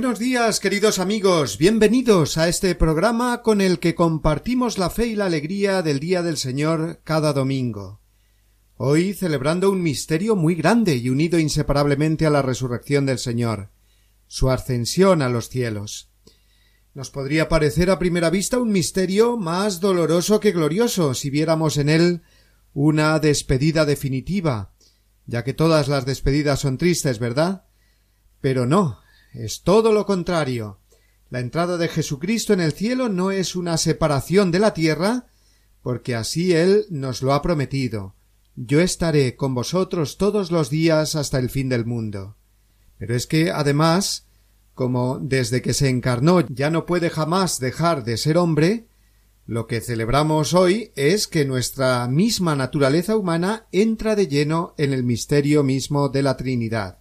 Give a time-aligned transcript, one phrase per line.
[0.00, 1.58] Buenos días, queridos amigos.
[1.58, 6.22] Bienvenidos a este programa con el que compartimos la fe y la alegría del Día
[6.22, 8.00] del Señor cada domingo.
[8.78, 13.72] Hoy celebrando un misterio muy grande y unido inseparablemente a la resurrección del Señor,
[14.26, 16.10] su ascensión a los cielos.
[16.94, 21.90] Nos podría parecer a primera vista un misterio más doloroso que glorioso si viéramos en
[21.90, 22.22] él
[22.72, 24.72] una despedida definitiva,
[25.26, 27.66] ya que todas las despedidas son tristes, ¿verdad?
[28.40, 28.99] Pero no,
[29.32, 30.78] es todo lo contrario.
[31.30, 35.26] La entrada de Jesucristo en el cielo no es una separación de la tierra,
[35.82, 38.14] porque así Él nos lo ha prometido.
[38.56, 42.36] Yo estaré con vosotros todos los días hasta el fin del mundo.
[42.98, 44.26] Pero es que, además,
[44.74, 48.86] como desde que se encarnó ya no puede jamás dejar de ser hombre,
[49.46, 55.02] lo que celebramos hoy es que nuestra misma naturaleza humana entra de lleno en el
[55.02, 56.99] misterio mismo de la Trinidad.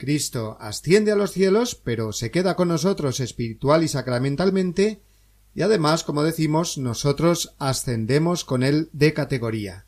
[0.00, 5.02] Cristo asciende a los cielos, pero se queda con nosotros espiritual y sacramentalmente,
[5.54, 9.84] y además, como decimos, nosotros ascendemos con él de categoría.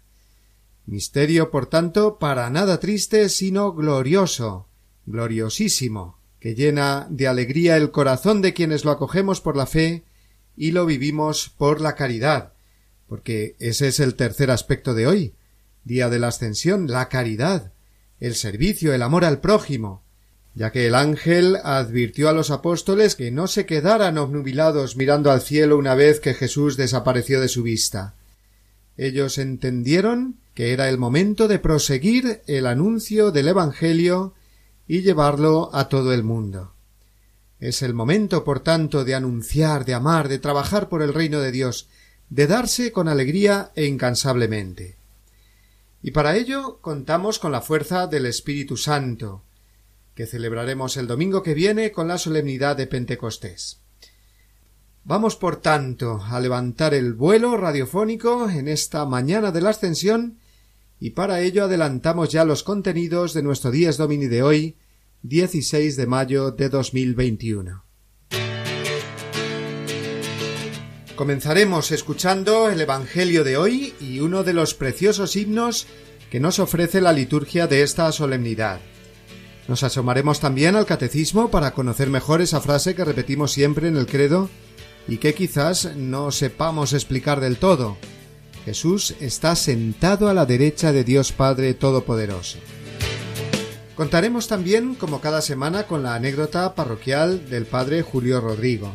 [0.85, 4.69] Misterio, por tanto, para nada triste, sino glorioso,
[5.07, 10.05] gloriosísimo, que llena de alegría el corazón de quienes lo acogemos por la fe
[10.59, 12.53] y lo vivimos por la caridad,
[13.09, 15.35] porque ese es el tercer aspecto de hoy,
[15.85, 17.73] día de la ascensión, la caridad,
[18.23, 20.05] el servicio, el amor al prójimo,
[20.55, 25.41] ya que el ángel advirtió a los apóstoles que no se quedaran obnubilados mirando al
[25.41, 28.15] cielo una vez que Jesús desapareció de su vista.
[28.97, 34.35] Ellos entendieron que era el momento de proseguir el anuncio del Evangelio
[34.87, 36.75] y llevarlo a todo el mundo.
[37.59, 41.51] Es el momento, por tanto, de anunciar, de amar, de trabajar por el reino de
[41.51, 41.89] Dios,
[42.31, 45.02] de darse con alegría e incansablemente.
[46.03, 49.45] Y para ello contamos con la fuerza del Espíritu Santo,
[50.15, 53.81] que celebraremos el domingo que viene con la solemnidad de Pentecostés.
[55.05, 60.39] Vamos, por tanto, a levantar el vuelo radiofónico en esta mañana de la Ascensión
[61.01, 64.77] y para ello adelantamos ya los contenidos de nuestro Días Domini de hoy,
[65.23, 67.92] 16 de mayo de 2021.
[71.17, 75.87] Comenzaremos escuchando el Evangelio de hoy y uno de los preciosos himnos
[76.31, 78.81] que nos ofrece la liturgia de esta solemnidad.
[79.69, 84.07] Nos asomaremos también al catecismo para conocer mejor esa frase que repetimos siempre en el
[84.07, 84.49] credo
[85.07, 87.99] y que quizás no sepamos explicar del todo.
[88.65, 92.59] Jesús está sentado a la derecha de Dios Padre Todopoderoso.
[93.97, 98.95] Contaremos también, como cada semana, con la anécdota parroquial del Padre Julio Rodrigo.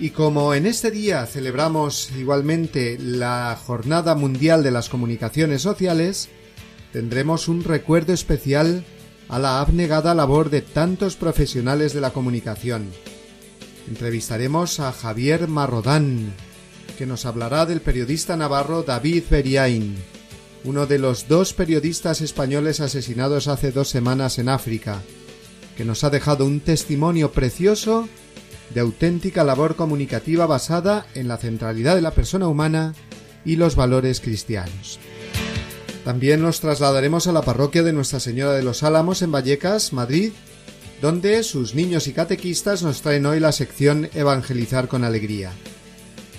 [0.00, 6.28] Y como en este día celebramos igualmente la Jornada Mundial de las Comunicaciones Sociales,
[6.92, 8.84] tendremos un recuerdo especial
[9.28, 12.86] a la abnegada labor de tantos profesionales de la comunicación.
[13.88, 16.32] Entrevistaremos a Javier Marrodán,
[16.96, 19.96] que nos hablará del periodista navarro David Beriain,
[20.62, 25.02] uno de los dos periodistas españoles asesinados hace dos semanas en África,
[25.76, 28.08] que nos ha dejado un testimonio precioso
[28.74, 32.94] de auténtica labor comunicativa basada en la centralidad de la persona humana
[33.44, 34.98] y los valores cristianos.
[36.04, 40.32] También nos trasladaremos a la parroquia de Nuestra Señora de los Álamos en Vallecas, Madrid,
[41.02, 45.52] donde sus niños y catequistas nos traen hoy la sección Evangelizar con Alegría.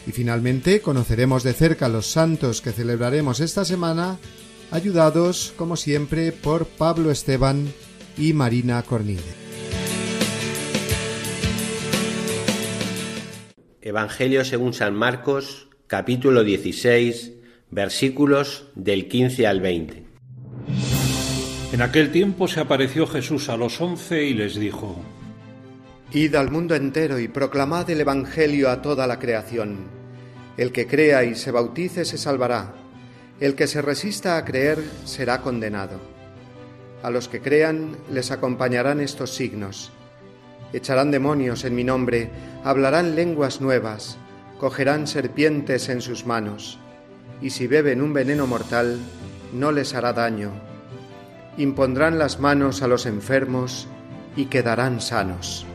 [0.08, 4.18] Y finalmente conoceremos de cerca los santos que celebraremos esta semana,
[4.72, 7.72] ayudados, como siempre, por Pablo Esteban
[8.18, 9.49] y Marina Cornide.
[13.90, 17.32] Evangelio según San Marcos, capítulo 16,
[17.72, 20.06] versículos del 15 al 20.
[21.74, 24.96] En aquel tiempo se apareció Jesús a los once y les dijo,
[26.14, 29.88] Id al mundo entero y proclamad el Evangelio a toda la creación.
[30.56, 32.76] El que crea y se bautice se salvará.
[33.40, 36.00] El que se resista a creer será condenado.
[37.02, 39.92] A los que crean les acompañarán estos signos
[40.74, 42.30] echarán demonios en mi nombre,
[42.64, 44.18] hablarán lenguas nuevas,
[44.58, 46.80] cogerán serpientes en sus manos.
[47.42, 49.00] y si beben un veneno mortal,
[49.54, 50.52] no les hará daño.
[51.58, 53.88] Impondrán las manos a los enfermos
[54.36, 55.66] y quedarán sanos.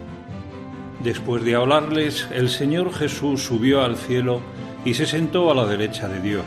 [1.03, 4.41] Después de hablarles, el Señor Jesús subió al cielo
[4.85, 6.45] y se sentó a la derecha de Dios.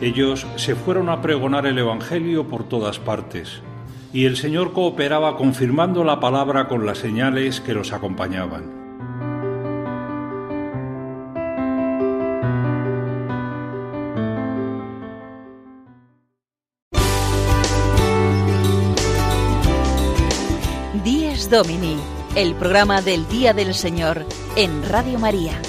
[0.00, 3.62] Ellos se fueron a pregonar el Evangelio por todas partes,
[4.14, 8.84] y el Señor cooperaba confirmando la palabra con las señales que los acompañaban.
[21.02, 21.96] Dies Domini,
[22.36, 24.24] el programa del Día del Señor
[24.54, 25.60] en Radio María.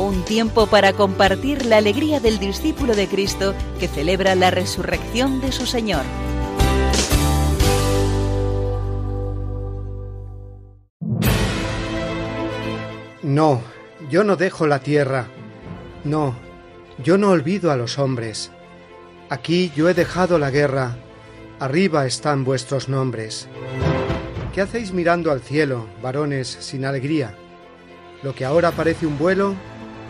[0.00, 5.52] Un tiempo para compartir la alegría del discípulo de Cristo que celebra la resurrección de
[5.52, 6.04] su Señor.
[13.22, 13.60] No,
[14.08, 15.26] yo no dejo la tierra.
[16.04, 16.34] No,
[17.04, 18.50] yo no olvido a los hombres.
[19.28, 20.96] Aquí yo he dejado la guerra.
[21.58, 23.48] Arriba están vuestros nombres.
[24.54, 27.34] ¿Qué hacéis mirando al cielo, varones, sin alegría?
[28.22, 29.54] Lo que ahora parece un vuelo,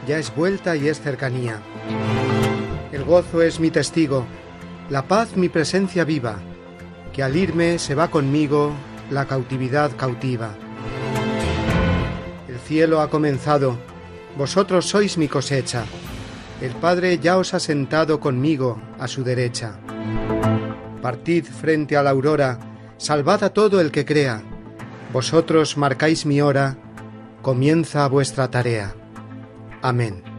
[0.06, 1.60] ya es vuelta y es cercanía.
[2.92, 4.26] El gozo es mi testigo,
[4.88, 6.40] la paz mi presencia viva,
[7.12, 8.72] que al irme se va conmigo
[9.10, 10.54] la cautividad cautiva.
[12.48, 13.78] El cielo ha comenzado,
[14.36, 15.84] vosotros sois mi cosecha,
[16.60, 19.78] el Padre ya os ha sentado conmigo a su derecha.
[21.00, 22.58] Partid frente a la aurora,
[22.98, 24.42] salvad a todo el que crea,
[25.12, 26.76] vosotros marcáis mi hora,
[27.42, 28.94] comienza vuestra tarea.
[29.82, 30.29] Amén.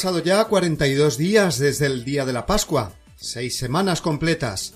[0.00, 4.72] Pasado ya 42 días desde el día de la Pascua, seis semanas completas,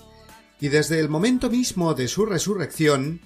[0.61, 3.21] y desde el momento mismo de su resurrección,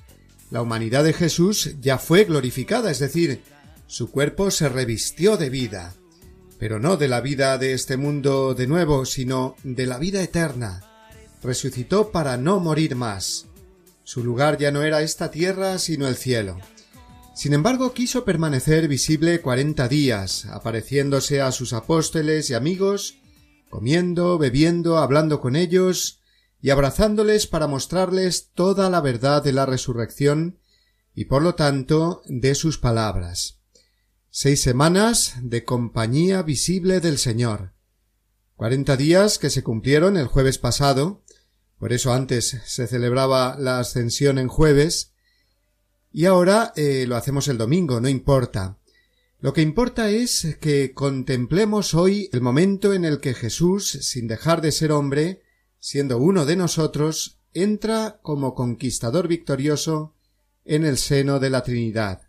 [0.49, 3.41] la humanidad de Jesús ya fue glorificada, es decir,
[3.85, 5.93] su cuerpo se revistió de vida,
[6.57, 10.79] pero no de la vida de este mundo de nuevo, sino de la vida eterna.
[11.43, 13.47] Resucitó para no morir más.
[14.05, 16.59] Su lugar ya no era esta tierra, sino el cielo.
[17.39, 23.15] Sin embargo, quiso permanecer visible cuarenta días, apareciéndose a sus apóstoles y amigos,
[23.69, 26.19] comiendo, bebiendo, hablando con ellos
[26.61, 30.59] y abrazándoles para mostrarles toda la verdad de la resurrección
[31.15, 33.61] y por lo tanto de sus palabras.
[34.29, 37.71] Seis semanas de compañía visible del Señor.
[38.57, 41.23] Cuarenta días que se cumplieron el jueves pasado,
[41.77, 45.08] por eso antes se celebraba la ascensión en jueves,
[46.11, 48.77] y ahora eh, lo hacemos el domingo, no importa.
[49.39, 54.61] Lo que importa es que contemplemos hoy el momento en el que Jesús, sin dejar
[54.61, 55.43] de ser hombre,
[55.79, 60.13] siendo uno de nosotros, entra como conquistador victorioso
[60.65, 62.23] en el seno de la Trinidad.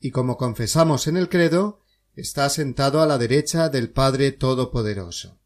[0.00, 1.82] Y como confesamos en el credo,
[2.16, 5.38] está sentado a la derecha del Padre Todopoderoso.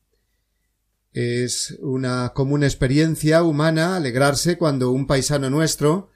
[1.12, 6.11] Es una común experiencia humana alegrarse cuando un paisano nuestro,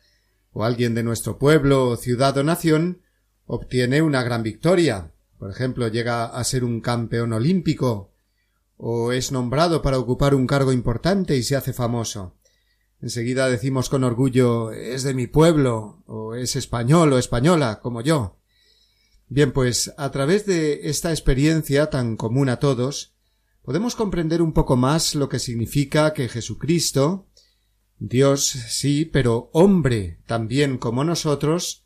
[0.57, 3.03] o alguien de nuestro pueblo, ciudad o nación,
[3.45, 5.13] obtiene una gran victoria.
[5.39, 8.15] Por ejemplo, llega a ser un campeón olímpico,
[8.79, 12.37] o es nombrado para ocupar un cargo importante y se hace famoso.
[13.03, 18.39] Enseguida decimos con orgullo es de mi pueblo, o es español o española, como yo.
[19.29, 23.13] Bien, pues a través de esta experiencia tan común a todos,
[23.61, 27.27] podemos comprender un poco más lo que significa que Jesucristo,
[27.99, 31.85] Dios sí, pero hombre también como nosotros,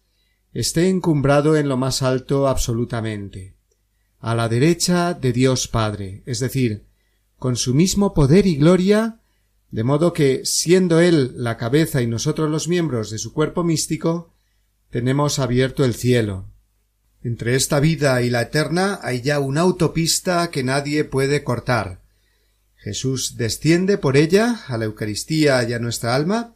[0.53, 3.55] esté encumbrado en lo más alto absolutamente,
[4.19, 6.85] a la derecha de Dios Padre, es decir,
[7.39, 9.21] con su mismo poder y gloria,
[9.71, 14.33] de modo que, siendo Él la cabeza y nosotros los miembros de su cuerpo místico,
[14.91, 16.51] tenemos abierto el cielo.
[17.23, 22.00] Entre esta vida y la eterna hay ya una autopista que nadie puede cortar.
[22.81, 26.55] Jesús desciende por ella a la Eucaristía y a nuestra alma,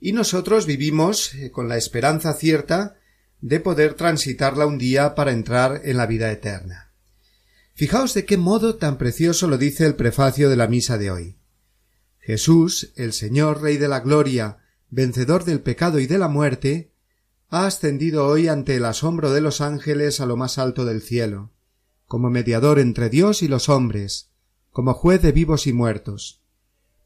[0.00, 2.96] y nosotros vivimos eh, con la esperanza cierta
[3.42, 6.92] de poder transitarla un día para entrar en la vida eterna.
[7.74, 11.38] Fijaos de qué modo tan precioso lo dice el prefacio de la misa de hoy.
[12.20, 16.90] Jesús, el Señor Rey de la Gloria, vencedor del pecado y de la muerte,
[17.50, 21.52] ha ascendido hoy ante el asombro de los ángeles a lo más alto del cielo,
[22.06, 24.30] como mediador entre Dios y los hombres,
[24.76, 26.42] como juez de vivos y muertos.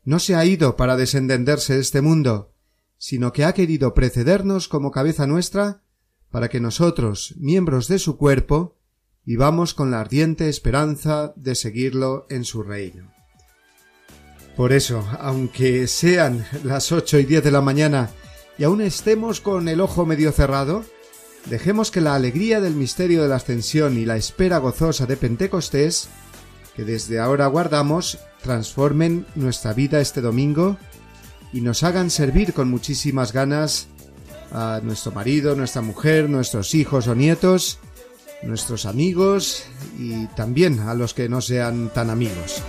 [0.03, 2.53] No se ha ido para desentenderse de este mundo,
[2.99, 5.85] sino que ha querido precedernos como cabeza nuestra
[6.33, 8.77] para que nosotros, miembros de su cuerpo,
[9.25, 13.13] vivamos con la ardiente esperanza de seguirlo en su reino.
[14.57, 18.11] Por eso, aunque sean las ocho y diez de la mañana
[18.59, 20.85] y aún estemos con el ojo medio cerrado,
[21.47, 26.09] dejemos que la alegría del misterio de la ascensión y la espera gozosa de Pentecostés,
[26.85, 30.77] desde ahora guardamos, transformen nuestra vida este domingo
[31.53, 33.89] y nos hagan servir con muchísimas ganas
[34.53, 37.79] a nuestro marido, nuestra mujer, nuestros hijos o nietos,
[38.43, 39.65] nuestros amigos
[39.99, 42.63] y también a los que no sean tan amigos.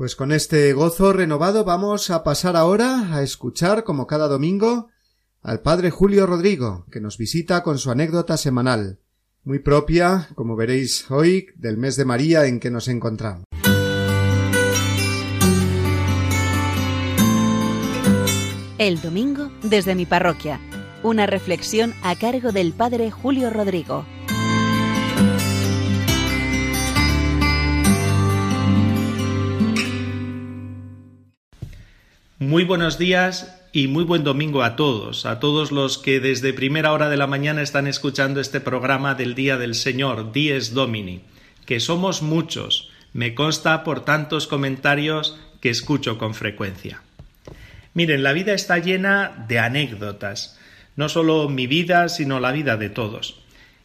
[0.00, 4.88] Pues con este gozo renovado vamos a pasar ahora a escuchar, como cada domingo,
[5.42, 8.98] al padre Julio Rodrigo, que nos visita con su anécdota semanal,
[9.44, 13.44] muy propia, como veréis hoy, del mes de María en que nos encontramos.
[18.78, 20.62] El domingo desde mi parroquia.
[21.02, 24.06] Una reflexión a cargo del padre Julio Rodrigo.
[32.40, 36.94] Muy buenos días y muy buen domingo a todos, a todos los que desde primera
[36.94, 41.20] hora de la mañana están escuchando este programa del Día del Señor, Dies Domini,
[41.66, 47.02] que somos muchos, me consta por tantos comentarios que escucho con frecuencia.
[47.92, 50.58] Miren, la vida está llena de anécdotas,
[50.96, 53.42] no solo mi vida, sino la vida de todos.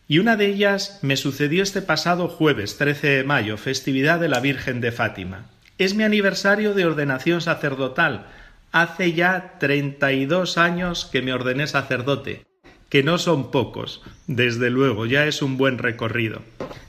[0.08, 4.40] Y una de ellas me sucedió este pasado jueves 13 de mayo, festividad de la
[4.40, 5.48] Virgen de Fátima.
[5.78, 8.28] Es mi aniversario de ordenación sacerdotal.
[8.76, 12.44] Hace ya 32 años que me ordené sacerdote,
[12.90, 16.42] que no son pocos, desde luego, ya es un buen recorrido.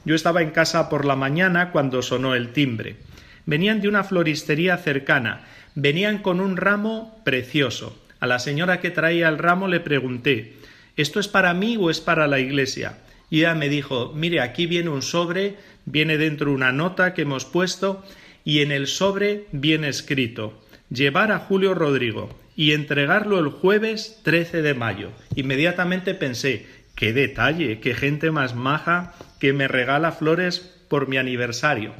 [0.05, 2.97] Yo estaba en casa por la mañana cuando sonó el timbre.
[3.45, 7.97] Venían de una floristería cercana, venían con un ramo precioso.
[8.19, 10.55] A la señora que traía el ramo le pregunté
[10.97, 12.99] ¿Esto es para mí o es para la iglesia?
[13.31, 17.45] Y ella me dijo Mire, aquí viene un sobre, viene dentro una nota que hemos
[17.45, 18.03] puesto
[18.45, 24.63] y en el sobre viene escrito llevar a Julio Rodrigo y entregarlo el jueves 13
[24.63, 25.11] de mayo.
[25.35, 31.93] Inmediatamente pensé, qué detalle, qué gente más maja que me regala flores por mi aniversario.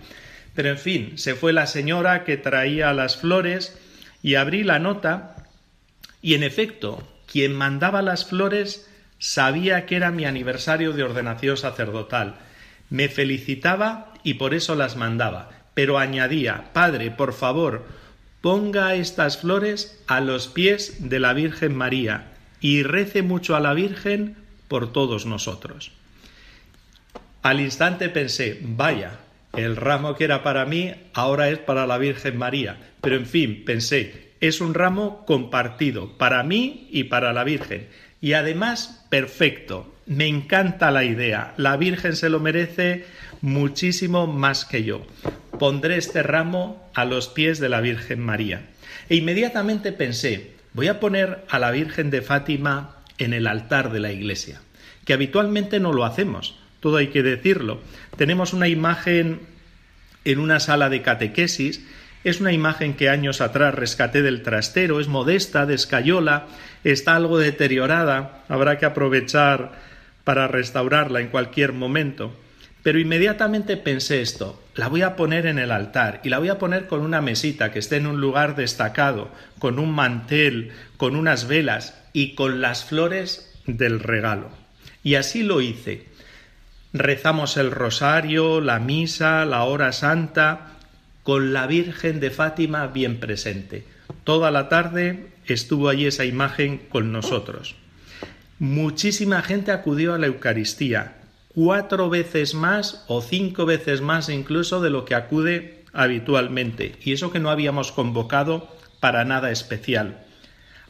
[0.55, 3.79] Pero en fin, se fue la señora que traía las flores
[4.23, 5.37] y abrí la nota
[6.23, 8.89] y en efecto, quien mandaba las flores
[9.19, 12.37] sabía que era mi aniversario de ordenación sacerdotal.
[12.89, 17.87] Me felicitaba y por eso las mandaba, pero añadía Padre, por favor,
[18.41, 23.75] ponga estas flores a los pies de la Virgen María y rece mucho a la
[23.75, 24.37] Virgen
[24.69, 25.93] por todos nosotros.
[27.43, 29.21] Al instante pensé, vaya,
[29.57, 32.77] el ramo que era para mí ahora es para la Virgen María.
[33.01, 37.89] Pero en fin, pensé, es un ramo compartido para mí y para la Virgen.
[38.21, 39.95] Y además, perfecto.
[40.07, 41.55] Me encanta la idea.
[41.57, 43.07] La Virgen se lo merece
[43.41, 45.07] muchísimo más que yo.
[45.59, 48.67] Pondré este ramo a los pies de la Virgen María.
[49.09, 54.01] E inmediatamente pensé, voy a poner a la Virgen de Fátima en el altar de
[54.01, 54.61] la iglesia,
[55.05, 57.81] que habitualmente no lo hacemos, todo hay que decirlo.
[58.17, 59.41] Tenemos una imagen
[60.25, 61.85] en una sala de catequesis,
[62.25, 66.49] es una imagen que años atrás rescaté del trastero, es modesta, de escayola,
[66.83, 69.73] está algo deteriorada, habrá que aprovechar
[70.25, 72.35] para restaurarla en cualquier momento.
[72.87, 76.59] Pero inmediatamente pensé esto, la voy a poner en el altar y la voy a
[76.61, 81.49] poner con una mesita que esté en un lugar destacado, con un mantel, con unas
[81.49, 84.51] velas y con las flores del regalo.
[85.03, 86.05] Y así lo hice.
[86.93, 90.77] Rezamos el rosario, la misa, la hora santa,
[91.25, 93.85] con la Virgen de Fátima bien presente.
[94.23, 97.75] Toda la tarde estuvo allí esa imagen con nosotros.
[98.61, 101.17] muchísima gente acudió a la Eucaristía,
[101.57, 107.33] cuatro veces más o cinco veces más incluso de lo que acude habitualmente, y eso
[107.33, 108.69] que no habíamos convocado
[109.01, 110.23] para nada especial.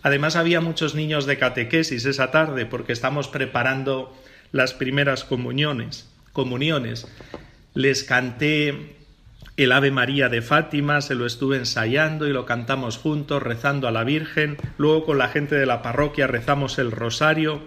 [0.02, 4.12] Además había muchos niños de catequesis esa tarde porque estamos preparando
[4.50, 7.06] las primeras comuniones, comuniones.
[7.74, 8.96] Les canté
[9.56, 13.92] el Ave María de Fátima, se lo estuve ensayando y lo cantamos juntos, rezando a
[13.92, 14.56] la Virgen.
[14.78, 17.62] Luego con la gente de la parroquia rezamos el rosario.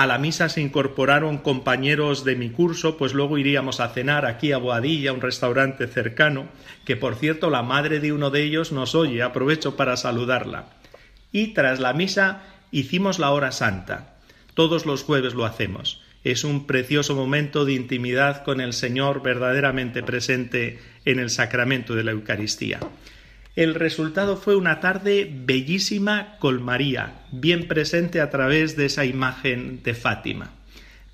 [0.00, 4.50] A la misa se incorporaron compañeros de mi curso, pues luego iríamos a cenar aquí
[4.50, 6.48] a Boadilla, un restaurante cercano,
[6.86, 10.70] que por cierto la madre de uno de ellos nos oye, aprovecho para saludarla.
[11.32, 14.14] Y tras la misa hicimos la hora santa.
[14.54, 16.00] Todos los jueves lo hacemos.
[16.24, 22.04] Es un precioso momento de intimidad con el Señor verdaderamente presente en el sacramento de
[22.04, 22.80] la Eucaristía.
[23.56, 29.82] El resultado fue una tarde bellísima con María, bien presente a través de esa imagen
[29.82, 30.52] de Fátima.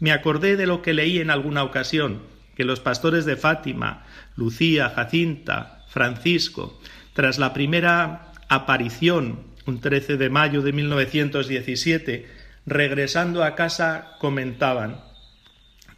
[0.00, 2.20] Me acordé de lo que leí en alguna ocasión,
[2.54, 4.04] que los pastores de Fátima,
[4.36, 6.78] Lucía, Jacinta, Francisco,
[7.14, 12.26] tras la primera aparición, un 13 de mayo de 1917,
[12.66, 15.00] regresando a casa comentaban,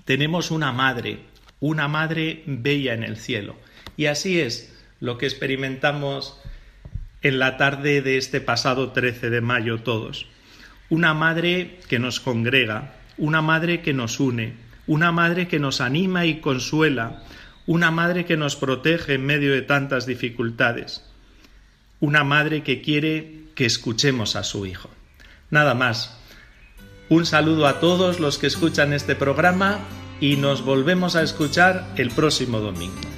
[0.04, 1.18] tenemos una madre,
[1.58, 3.56] una madre bella en el cielo.
[3.96, 6.40] Y así es lo que experimentamos
[7.22, 10.26] en la tarde de este pasado 13 de mayo todos.
[10.88, 14.54] Una madre que nos congrega, una madre que nos une,
[14.86, 17.22] una madre que nos anima y consuela,
[17.66, 21.04] una madre que nos protege en medio de tantas dificultades,
[22.00, 24.88] una madre que quiere que escuchemos a su hijo.
[25.50, 26.16] Nada más.
[27.10, 29.80] Un saludo a todos los que escuchan este programa
[30.20, 33.17] y nos volvemos a escuchar el próximo domingo.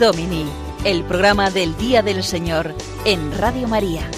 [0.00, 0.46] Domini,
[0.86, 4.10] el programa del Día del Señor en Radio María.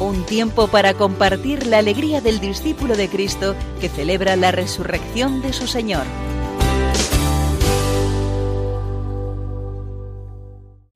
[0.00, 5.54] Un tiempo para compartir la alegría del discípulo de Cristo que celebra la resurrección de
[5.54, 6.04] su Señor.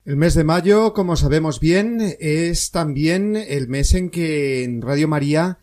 [0.05, 5.09] El mes de mayo, como sabemos bien, es también el mes en que en Radio
[5.09, 5.61] María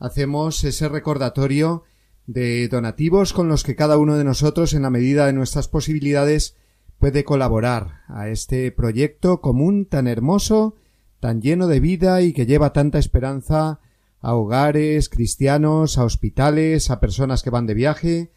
[0.00, 1.84] hacemos ese recordatorio
[2.26, 6.56] de donativos con los que cada uno de nosotros, en la medida de nuestras posibilidades,
[6.98, 10.76] puede colaborar a este proyecto común tan hermoso,
[11.20, 13.80] tan lleno de vida y que lleva tanta esperanza
[14.20, 18.32] a hogares cristianos, a hospitales, a personas que van de viaje.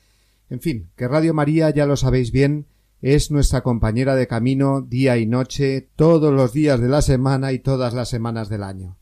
[0.50, 2.66] En fin, que Radio María, ya lo sabéis bien,
[3.02, 7.60] es nuestra compañera de camino día y noche, todos los días de la semana y
[7.60, 8.98] todas las semanas del año.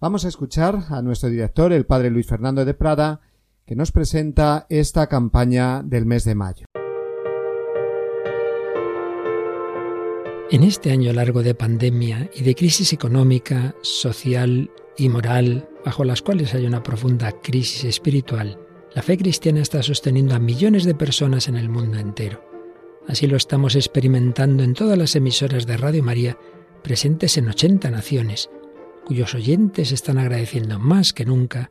[0.00, 3.20] Vamos a escuchar a nuestro director, el padre Luis Fernando de Prada,
[3.68, 6.64] que nos presenta esta campaña del mes de mayo.
[10.50, 16.22] En este año largo de pandemia y de crisis económica, social y moral, bajo las
[16.22, 18.58] cuales hay una profunda crisis espiritual,
[18.94, 22.42] la fe cristiana está sosteniendo a millones de personas en el mundo entero.
[23.06, 26.38] Así lo estamos experimentando en todas las emisoras de Radio María
[26.82, 28.48] presentes en 80 naciones,
[29.04, 31.70] cuyos oyentes están agradeciendo más que nunca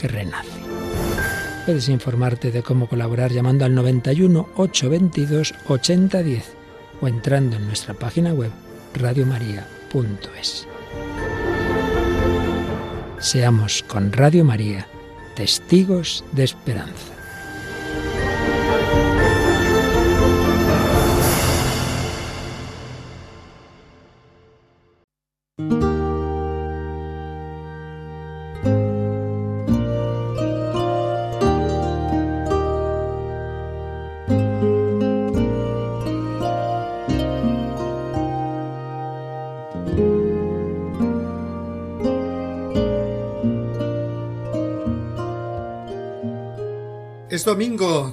[0.00, 0.48] que renace.
[1.66, 6.54] Puedes informarte de cómo colaborar llamando al 91 822 8010
[7.00, 8.50] o entrando en nuestra página web
[8.94, 10.66] radiomaria.es.
[13.18, 14.86] Seamos con Radio María
[15.34, 17.19] testigos de esperanza.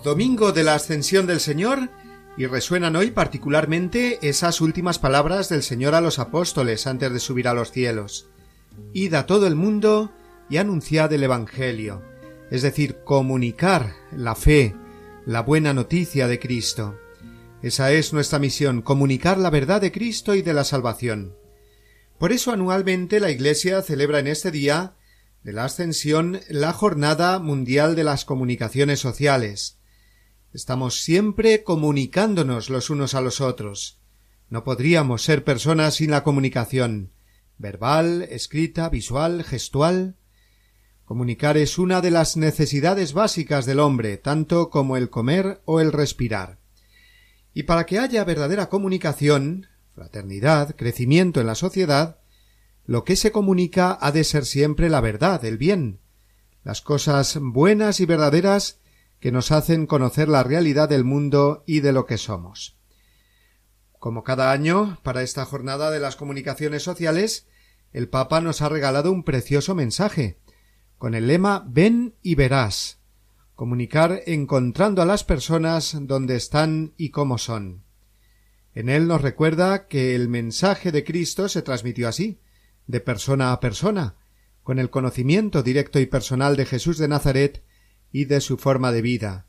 [0.08, 1.90] Domingo, de la ascensión del Señor,
[2.38, 7.48] y resuenan hoy particularmente esas últimas palabras del Señor a los apóstoles antes de subir
[7.48, 8.30] a los cielos.
[8.94, 10.14] Id a todo el mundo
[10.50, 12.02] y anunciad el Evangelio,
[12.50, 14.76] es decir, comunicar la fe,
[15.26, 16.98] la buena noticia de Cristo.
[17.62, 21.36] Esa es nuestra misión, comunicar la verdad de Cristo y de la salvación.
[22.18, 24.94] Por eso anualmente la Iglesia celebra en este día
[25.44, 29.77] de la Ascensión la Jornada Mundial de las Comunicaciones Sociales.
[30.54, 34.00] Estamos siempre comunicándonos los unos a los otros.
[34.50, 37.12] No podríamos ser personas sin la comunicación
[37.58, 40.16] verbal, escrita, visual, gestual.
[41.06, 45.92] Comunicar es una de las necesidades básicas del hombre, tanto como el comer o el
[45.92, 46.60] respirar.
[47.54, 52.20] Y para que haya verdadera comunicación, fraternidad, crecimiento en la sociedad,
[52.86, 56.00] lo que se comunica ha de ser siempre la verdad, el bien,
[56.64, 58.80] las cosas buenas y verdaderas
[59.20, 62.78] que nos hacen conocer la realidad del mundo y de lo que somos.
[64.00, 67.48] Como cada año, para esta jornada de las comunicaciones sociales,
[67.94, 70.40] el Papa nos ha regalado un precioso mensaje,
[70.98, 73.00] con el lema Ven y verás,
[73.56, 77.84] comunicar encontrando a las personas donde están y cómo son.
[78.76, 82.40] En él nos recuerda que el mensaje de Cristo se transmitió así,
[82.86, 84.16] de persona a persona,
[84.62, 87.64] con el conocimiento directo y personal de Jesús de Nazaret
[88.12, 89.46] y de su forma de vida.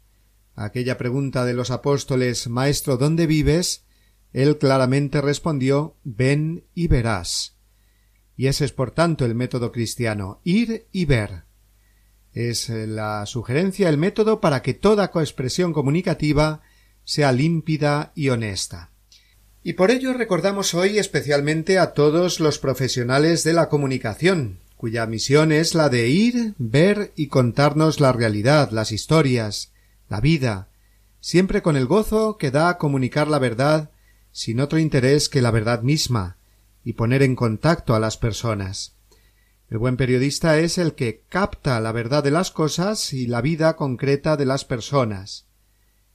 [0.55, 3.85] aquella pregunta de los apóstoles Maestro, ¿dónde vives?
[4.33, 7.57] él claramente respondió Ven y verás.
[8.37, 11.45] Y ese es por tanto el método cristiano, ir y ver.
[12.33, 16.61] Es la sugerencia, el método para que toda coexpresión comunicativa
[17.05, 18.93] sea límpida y honesta.
[19.65, 25.51] Y por ello recordamos hoy especialmente a todos los profesionales de la comunicación, cuya misión
[25.51, 29.73] es la de ir, ver y contarnos la realidad, las historias,
[30.09, 30.69] la vida,
[31.21, 33.91] siempre con el gozo que da comunicar la verdad
[34.31, 36.37] sin otro interés que la verdad misma,
[36.85, 38.95] y poner en contacto a las personas.
[39.69, 43.75] El buen periodista es el que capta la verdad de las cosas y la vida
[43.75, 45.47] concreta de las personas,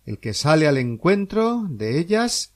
[0.06, 2.54] el que sale al encuentro de ellas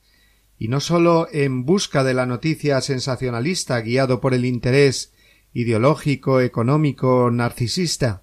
[0.57, 5.11] y no sólo en busca de la noticia sensacionalista guiado por el interés
[5.57, 8.21] ideológico, económico, narcisista,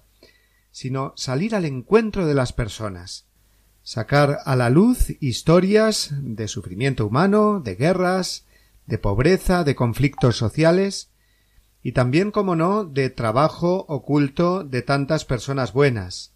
[0.71, 3.25] sino salir al encuentro de las personas,
[3.83, 8.45] sacar a la luz historias de sufrimiento humano, de guerras,
[8.85, 11.09] de pobreza, de conflictos sociales,
[11.83, 16.31] y también, como no, de trabajo oculto de tantas personas buenas.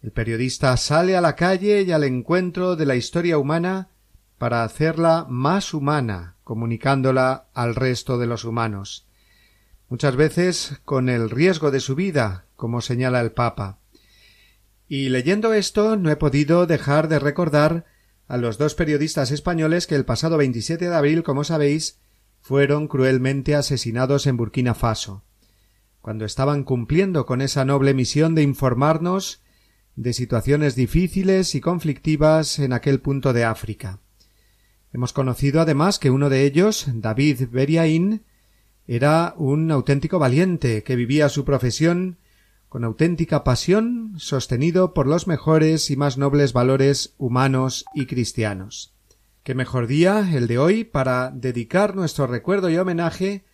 [0.00, 3.88] El periodista sale a la calle y al encuentro de la historia humana
[4.38, 9.03] para hacerla más humana, comunicándola al resto de los humanos,
[9.94, 13.78] muchas veces con el riesgo de su vida, como señala el Papa.
[14.88, 17.84] Y leyendo esto no he podido dejar de recordar
[18.26, 22.00] a los dos periodistas españoles que el pasado 27 de abril, como sabéis,
[22.40, 25.22] fueron cruelmente asesinados en Burkina Faso,
[26.00, 29.44] cuando estaban cumpliendo con esa noble misión de informarnos
[29.94, 34.00] de situaciones difíciles y conflictivas en aquel punto de África.
[34.92, 38.24] Hemos conocido además que uno de ellos, David Beriaín,
[38.86, 42.18] era un auténtico valiente que vivía su profesión
[42.68, 48.92] con auténtica pasión, sostenido por los mejores y más nobles valores humanos y cristianos.
[49.44, 53.44] Qué mejor día el de hoy para dedicar nuestro recuerdo y homenaje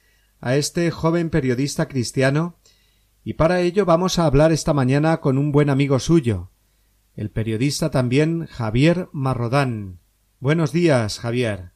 [0.40, 2.56] a este joven periodista cristiano,
[3.22, 6.50] y para ello vamos a hablar esta mañana con un buen amigo suyo,
[7.14, 10.00] el periodista también Javier Marrodán,
[10.42, 11.72] Buenos días, Javier.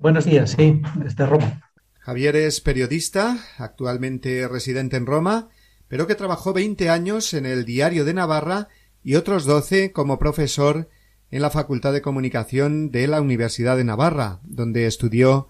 [0.00, 1.67] Buenos días, sí, desde Roma.
[2.08, 5.50] Javier es periodista, actualmente residente en Roma,
[5.88, 8.68] pero que trabajó veinte años en el Diario de Navarra
[9.04, 10.88] y otros doce como profesor
[11.30, 15.48] en la Facultad de Comunicación de la Universidad de Navarra, donde estudió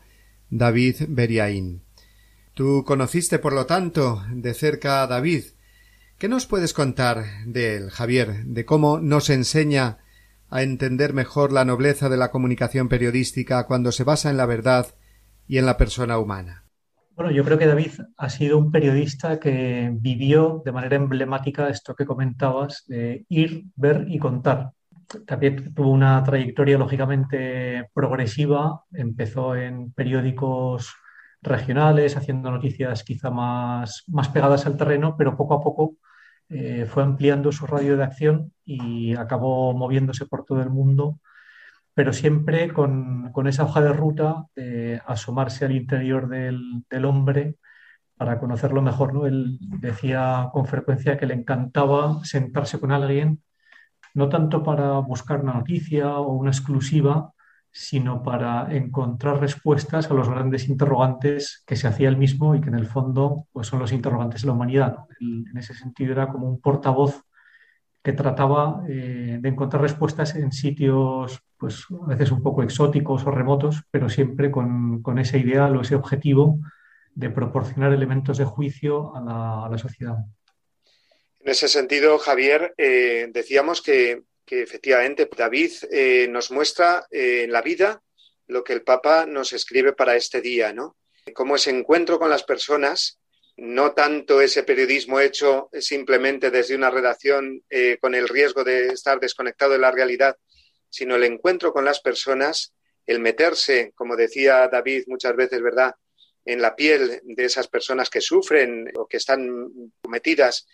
[0.50, 1.82] David Beriaín.
[2.54, 5.44] Tú conociste, por lo tanto, de cerca a David.
[6.18, 9.98] ¿Qué nos puedes contar de él, Javier, de cómo nos enseña
[10.50, 14.96] a entender mejor la nobleza de la comunicación periodística cuando se basa en la verdad
[15.48, 16.64] y en la persona humana?
[17.16, 21.96] Bueno, yo creo que David ha sido un periodista que vivió de manera emblemática esto
[21.96, 24.70] que comentabas, ir, ver y contar.
[25.26, 30.94] También tuvo una trayectoria lógicamente progresiva, empezó en periódicos
[31.42, 35.96] regionales, haciendo noticias quizá más, más pegadas al terreno, pero poco a poco
[36.48, 41.20] eh, fue ampliando su radio de acción y acabó moviéndose por todo el mundo,
[41.98, 47.56] pero siempre con, con esa hoja de ruta de asomarse al interior del, del, hombre
[48.16, 49.12] para conocerlo mejor.
[49.12, 49.26] ¿no?
[49.26, 53.42] Él decía con frecuencia que le encantaba sentarse con alguien,
[54.14, 57.32] no tanto para buscar una noticia o una exclusiva,
[57.72, 62.68] sino para encontrar respuestas a los grandes interrogantes que se hacía él mismo y que
[62.68, 64.98] en el fondo pues, son los interrogantes de la humanidad.
[65.18, 67.24] Él, en ese sentido era como un portavoz
[68.02, 73.30] que trataba eh, de encontrar respuestas en sitios pues a veces un poco exóticos o
[73.30, 76.60] remotos, pero siempre con, con ese ideal o ese objetivo
[77.14, 80.16] de proporcionar elementos de juicio a la, a la sociedad.
[81.40, 87.60] En ese sentido, Javier, eh, decíamos que que efectivamente David eh, nos muestra en la
[87.60, 88.02] vida
[88.46, 90.96] lo que el Papa nos escribe para este día, ¿no?
[91.34, 93.20] Cómo ese encuentro con las personas,
[93.58, 99.18] no tanto ese periodismo hecho simplemente desde una redacción eh, con el riesgo de estar
[99.18, 100.36] desconectado de la realidad,
[100.88, 102.72] sino el encuentro con las personas,
[103.04, 105.94] el meterse, como decía David muchas veces, ¿verdad?,
[106.44, 110.66] en la piel de esas personas que sufren o que están metidas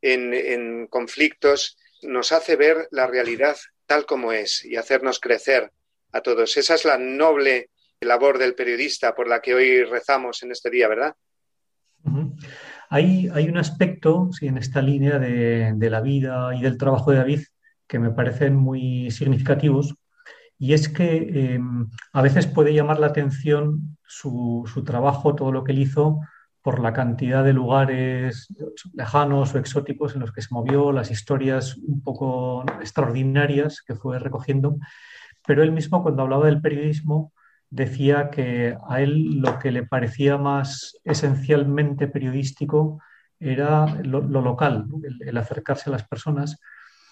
[0.00, 5.70] en, en conflictos nos hace ver la realidad tal como es y hacernos crecer
[6.10, 6.56] a todos.
[6.56, 7.68] Esa es la noble
[8.00, 11.14] labor del periodista por la que hoy rezamos en este día, ¿verdad?
[12.88, 17.40] Hay, un aspecto en esta línea de, la vida y del trabajo de David
[17.86, 19.94] que me parecen muy significativos
[20.58, 21.60] y es que eh,
[22.12, 26.20] a veces puede llamar la atención su, su trabajo, todo lo que él hizo,
[26.62, 28.48] por la cantidad de lugares
[28.92, 34.18] lejanos o exóticos en los que se movió, las historias un poco extraordinarias que fue
[34.18, 34.76] recogiendo,
[35.46, 37.32] pero él mismo cuando hablaba del periodismo
[37.70, 43.00] decía que a él lo que le parecía más esencialmente periodístico
[43.38, 44.86] era lo, lo local,
[45.20, 46.60] el, acercarse a las personas.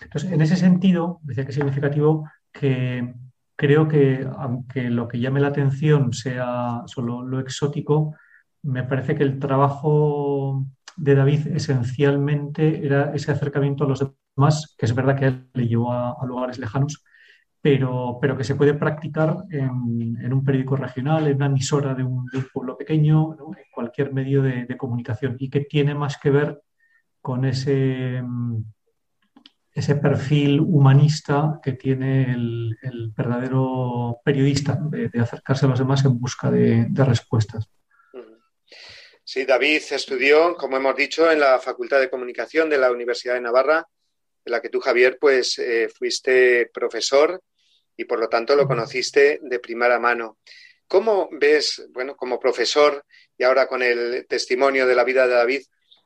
[0.01, 3.15] Entonces, en ese sentido, decía que es significativo que
[3.57, 8.15] creo que aunque lo que llame la atención sea solo lo exótico,
[8.63, 10.67] me parece que el trabajo
[10.97, 15.69] de David esencialmente era ese acercamiento a los demás, que es verdad que él le
[15.69, 17.05] llevó a lugares lejanos,
[17.61, 22.27] pero, pero, que se puede practicar en, un periódico regional, en una emisora de un,
[22.53, 26.63] pueblo pequeño, en cualquier medio de, comunicación, y que tiene más que ver
[27.21, 28.23] con ese,
[29.73, 36.19] ese perfil humanista que tiene el, verdadero periodista, de, de, acercarse a los demás en
[36.19, 37.69] busca de, de respuestas.
[39.25, 43.43] Sí, David estudió, como hemos dicho, en la Facultad de Comunicación de la Universidad de
[43.43, 43.87] Navarra,
[44.49, 47.43] en la que tú, Javier, pues eh, fuiste profesor
[47.97, 50.39] y por lo tanto lo conociste de primera mano.
[50.87, 53.05] ¿Cómo ves, bueno, como profesor
[53.37, 55.63] y ahora con el testimonio de la vida de David,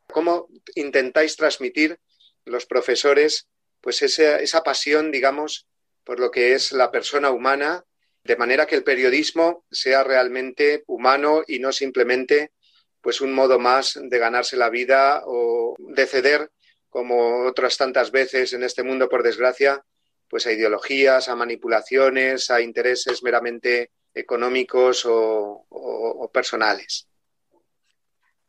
[0.08, 1.98] cómo intentáis transmitir
[2.44, 3.48] los profesores
[3.80, 5.68] pues esa, esa pasión, digamos,
[6.04, 7.84] por lo que es la persona humana,
[8.24, 12.52] de manera que el periodismo sea realmente humano y no simplemente
[13.00, 16.50] pues un modo más de ganarse la vida o de ceder,
[16.92, 19.82] como otras tantas veces en este mundo, por desgracia,
[20.28, 27.08] pues a ideologías, a manipulaciones, a intereses meramente económicos o, personales.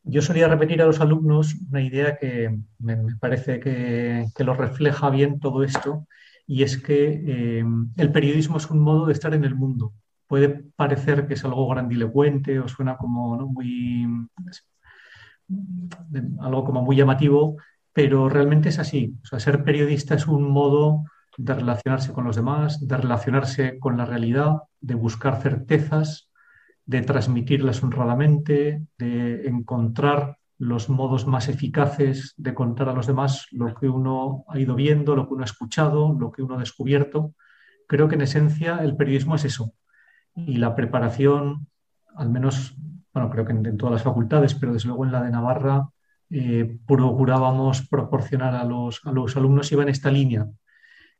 [0.02, 5.10] Yo solía repetir a los alumnos una idea que me, parece que, que, lo refleja
[5.10, 6.06] bien todo esto,
[6.46, 7.64] y es que eh,
[7.96, 9.92] el periodismo es un modo de estar en el mundo
[10.26, 13.46] puede parecer que es algo grandilocuente o suena como ¿no?
[13.46, 14.06] muy
[16.40, 17.56] algo como muy llamativo,
[17.94, 19.14] pero realmente es así.
[19.22, 21.04] Ser periodista es un modo
[21.38, 26.28] de relacionarse con los demás, de relacionarse con la realidad, de buscar certezas,
[26.84, 33.74] de transmitirlas honradamente, de encontrar los modos más eficaces de contar a los demás lo
[33.74, 37.34] que uno ha ido viendo, lo que uno ha escuchado, lo que uno ha descubierto.
[37.86, 39.72] Creo que en esencia el periodismo es eso,
[40.34, 41.68] y la preparación,
[42.16, 42.76] al menos,
[43.12, 45.90] bueno, creo que en, en, todas las facultades, pero desde luego en la de Navarra,
[46.36, 50.48] eh, procurábamos proporcionar a los, a los alumnos iba en esta línea.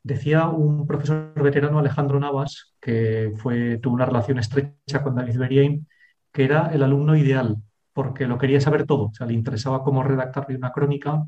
[0.02, 5.86] Decía un profesor veterano, Alejandro Navas, que fue, tuvo una relación estrecha con David Beriain,
[6.32, 7.58] que era el alumno ideal,
[7.92, 11.24] porque lo quería saber todo, o sea, le interesaba cómo redactar una crónica,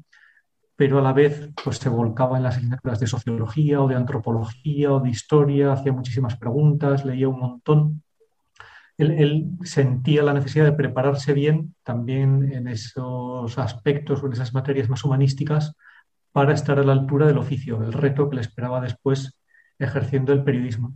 [0.75, 4.93] pero a la vez pues, se volcaba en las asignaturas de sociología o de antropología
[4.93, 8.03] o de historia, hacía muchísimas preguntas, leía un montón.
[8.99, 14.89] Él, sentía la necesidad de prepararse bien también en esos aspectos o en esas materias
[14.89, 15.75] más humanísticas
[16.33, 19.39] para estar a la altura del oficio, del reto que le esperaba después
[19.79, 20.95] ejerciendo el periodismo.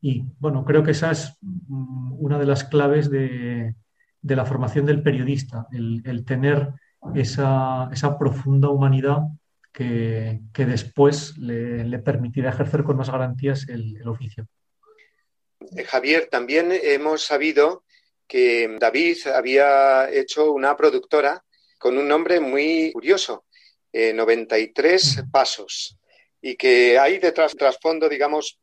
[0.00, 3.74] Y bueno, creo que esa es mm, una de las claves de,
[4.22, 6.72] de la formación del periodista, el, el tener
[7.14, 9.22] esa, esa, profunda humanidad
[9.72, 14.46] que, que después le, le, permitirá ejercer con más garantías el, el oficio.
[15.76, 17.84] Eh, Javier, también hemos sabido
[18.26, 21.44] que David había hecho una productora
[21.78, 23.44] con un nombre muy curioso,
[23.92, 25.98] eh, 93 Pasos,
[26.40, 28.58] y que hay detrás, trasfondo, digamos,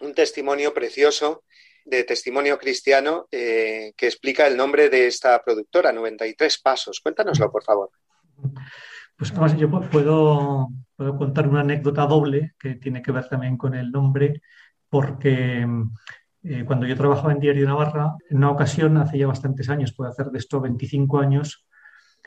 [0.00, 1.44] un testimonio precioso
[1.84, 7.00] de testimonio cristiano eh, que explica el nombre de esta productora, 93 Pasos.
[7.00, 7.90] Cuéntanoslo, por favor.
[9.16, 13.74] Pues además yo puedo, puedo contar una anécdota doble que tiene que ver también con
[13.74, 14.42] el nombre,
[14.88, 15.66] porque
[16.50, 20.10] eh, cuando yo trabajaba en Diario Navarra, en una ocasión, hace ya bastantes años, puede
[20.10, 21.66] hacer de esto 25 años,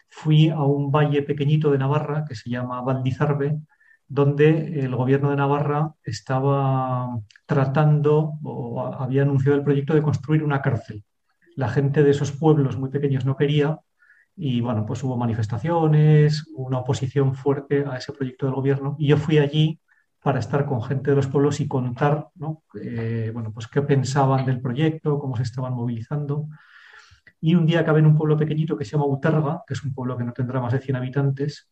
[0.10, 3.60] fui a un valle pequeñito de Navarra que se llama Valdizarbe,
[4.08, 10.62] donde el gobierno de Navarra estaba tratando o había anunciado el proyecto de construir una
[10.62, 11.04] cárcel.
[11.56, 13.80] La gente de esos pueblos muy pequeños no quería
[14.36, 19.18] y bueno, pues hubo manifestaciones, una oposición fuerte a ese proyecto del gobierno y yo
[19.18, 19.80] fui allí
[20.22, 22.64] para estar con gente de los pueblos y contar ¿no?
[22.82, 26.48] eh, bueno, pues qué pensaban del proyecto, cómo se estaban movilizando.
[27.40, 29.94] Y un día acabé en un pueblo pequeñito que se llama Uterga, que es un
[29.94, 31.72] pueblo que no tendrá más de 100 habitantes,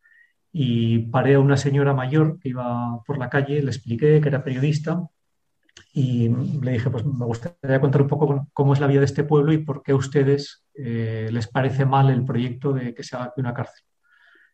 [0.52, 4.44] y paré a una señora mayor que iba por la calle, le expliqué que era
[4.44, 5.08] periodista
[5.94, 9.24] y le dije, pues me gustaría contar un poco cómo es la vida de este
[9.24, 13.16] pueblo y por qué a ustedes eh, les parece mal el proyecto de que se
[13.16, 13.84] haga aquí una cárcel.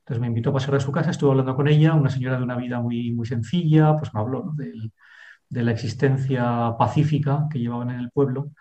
[0.05, 2.43] Entonces me invitó a pasar a su casa, estuve hablando con ella, una señora de
[2.43, 4.53] una vida muy, muy sencilla, pues me habló ¿no?
[4.53, 8.51] de, la existencia pacífica que llevaban en el pueblo.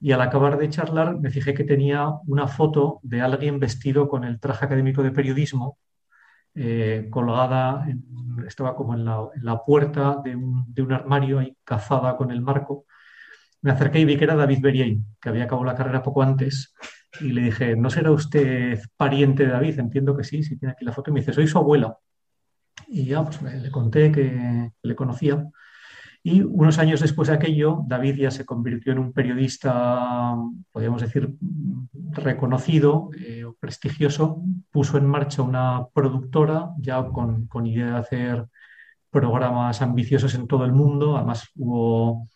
[0.00, 4.22] Y al acabar de charlar me fijé que tenía una foto de alguien vestido con
[4.24, 5.78] el traje académico de periodismo
[6.54, 8.04] eh, colgada, en,
[8.46, 12.30] estaba como en la, en la puerta de un, de un, armario ahí cazada con
[12.30, 12.86] el marco.
[13.62, 16.74] Me acerqué y vi que era David Berien, que había acabado la carrera poco antes,
[17.20, 19.78] y le dije, ¿no será usted pariente de David?
[19.78, 21.10] Entiendo que sí, si tiene aquí la foto.
[21.10, 21.98] Y me dice, soy su abuela.
[22.88, 25.46] Y ya, pues le conté que le conocía.
[26.22, 30.34] Y unos años después de aquello, David ya se convirtió en un periodista,
[30.72, 31.36] podríamos decir,
[31.92, 34.42] reconocido eh, o prestigioso.
[34.72, 38.46] Puso en marcha una productora ya con, con, idea de hacer
[39.08, 41.16] programas ambiciosos en todo el mundo.
[41.16, 42.28] Además, hubo,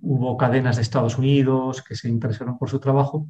[0.00, 3.28] hubo cadenas de Estados Unidos que se interesaron por su trabajo.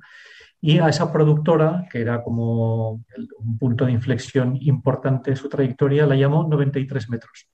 [0.60, 3.02] Y a esa productora, que era como
[3.38, 7.48] un punto de inflexión importante en su trayectoria, la llamó 93 metros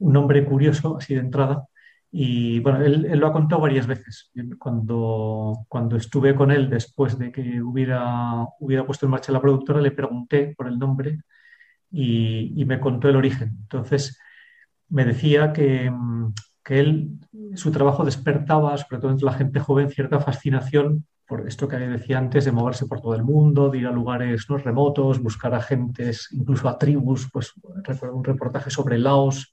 [0.00, 1.66] un nombre curioso, así de entrada.
[2.10, 4.30] Y bueno, él, él, lo ha contado varias veces.
[4.58, 9.80] Cuando, cuando estuve con él después de que hubiera, hubiera puesto en marcha la productora,
[9.80, 11.20] le pregunté por el nombre
[11.90, 13.50] y, y me contó el origen.
[13.62, 14.18] Entonces,
[14.88, 15.92] me decía que,
[16.64, 17.10] que, él,
[17.54, 22.18] su trabajo despertaba, sobre todo entre la gente joven, cierta fascinación por esto que decía
[22.18, 24.58] antes, de moverse por todo el mundo, de ir a lugares ¿no?
[24.58, 27.30] remotos, buscar a gentes, incluso a tribus.
[27.32, 27.52] Pues
[27.84, 29.52] recuerdo un reportaje sobre Laos,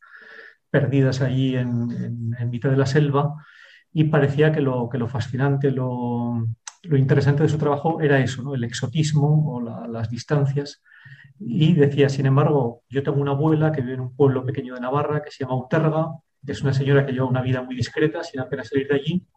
[0.72, 3.36] perdidas allí en, en, en, mitad de la selva
[3.94, 6.48] y parecía que lo, que lo fascinante, lo,
[6.82, 8.56] lo, interesante de su trabajo era eso, ¿no?
[8.56, 10.82] el exotismo o la, las distancias.
[11.40, 14.82] Y decía, sin embargo, yo tengo una abuela que vive en un pueblo pequeño de
[14.82, 16.08] Navarra que se llama Uterga,
[16.48, 19.28] es una señora que lleva una vida muy discreta, sin apenas salir de allí,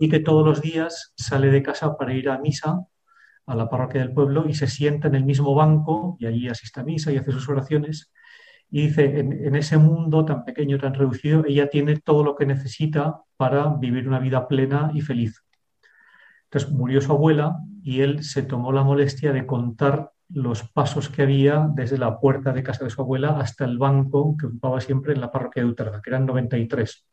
[0.00, 2.80] y que todos los días sale de casa para ir a misa
[3.46, 6.80] a la parroquia del pueblo y se sienta en el mismo banco y allí asiste
[6.80, 8.10] a misa y hace sus oraciones
[8.70, 13.20] y dice, en, ese mundo tan pequeño, tan reducido, ella tiene todo lo que necesita
[13.36, 15.44] para vivir una vida plena y feliz.
[16.44, 21.22] Entonces murió su abuela y él se tomó la molestia de contar los pasos que
[21.22, 25.12] había desde la puerta de casa de su abuela hasta el banco que ocupaba siempre
[25.12, 27.09] en la parroquia de Uterga, que eran 93.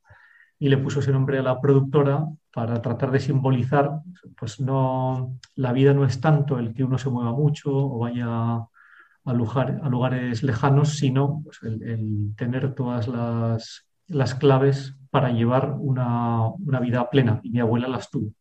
[0.60, 3.92] Y le puso ese nombre a la productora para tratar de simbolizar,
[4.36, 8.26] pues no, la vida no es tanto el que uno se mueva mucho o vaya
[8.26, 15.30] a, lugar, a lugares lejanos, sino pues, el, el, tener todas las, las, claves para
[15.30, 17.40] llevar una, una, vida plena.
[17.44, 18.32] Y mi abuela las tuvo.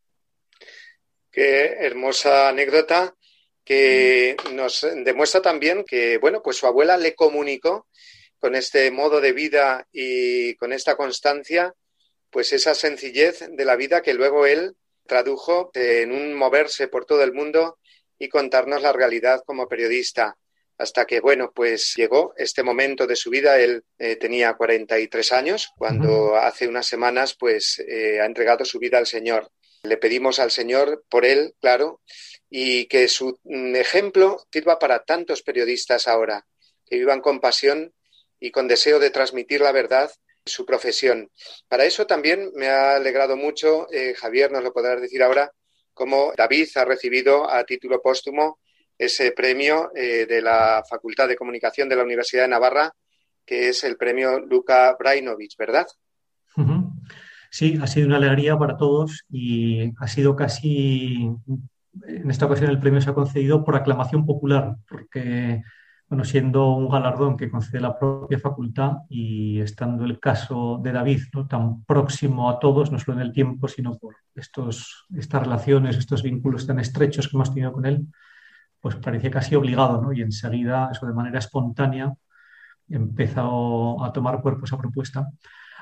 [1.30, 3.14] Qué hermosa anécdota
[3.66, 7.88] que nos demuestra también que, bueno, pues su abuela le comunicó
[8.38, 11.74] con este modo de vida y con esta constancia,
[12.30, 17.22] pues esa sencillez de la vida que luego él tradujo en un moverse por todo
[17.22, 17.78] el mundo
[18.18, 20.36] y contarnos la realidad como periodista.
[20.78, 23.58] Hasta que, bueno, pues llegó este momento de su vida.
[23.58, 28.98] Él eh, tenía 43 años cuando hace unas semanas, pues, eh, ha entregado su vida
[28.98, 29.50] al Señor.
[29.84, 32.02] Le pedimos al Señor por él, claro,
[32.50, 36.46] y que su mm, ejemplo sirva para tantos periodistas ahora,
[36.84, 37.94] que vivan con pasión
[38.38, 40.10] y con deseo de transmitir la verdad
[40.46, 41.28] su profesión.
[41.68, 45.50] Para eso también me ha alegrado mucho, eh, Javier nos lo podrás decir ahora,
[45.92, 48.58] cómo David ha recibido a título póstumo
[48.96, 52.92] ese premio eh, de la Facultad de Comunicación de la Universidad de Navarra,
[53.44, 55.86] que es el premio Luka Brainovich, ¿verdad?
[57.50, 61.30] Sí, ha sido una alegría para todos y ha sido casi,
[62.06, 65.62] en esta ocasión el premio se ha concedido por aclamación popular, porque
[66.08, 71.22] bueno, siendo un galardón que concede la propia facultad y estando el caso de David
[71.32, 71.48] ¿no?
[71.48, 76.22] tan próximo a todos, no solo en el tiempo, sino por estos, estas relaciones, estos
[76.22, 78.06] vínculos tan estrechos que hemos tenido con él,
[78.80, 80.12] pues parecía casi obligado, ¿no?
[80.12, 82.14] Y enseguida, eso de manera espontánea,
[82.88, 85.28] empezó a tomar cuerpo esa propuesta.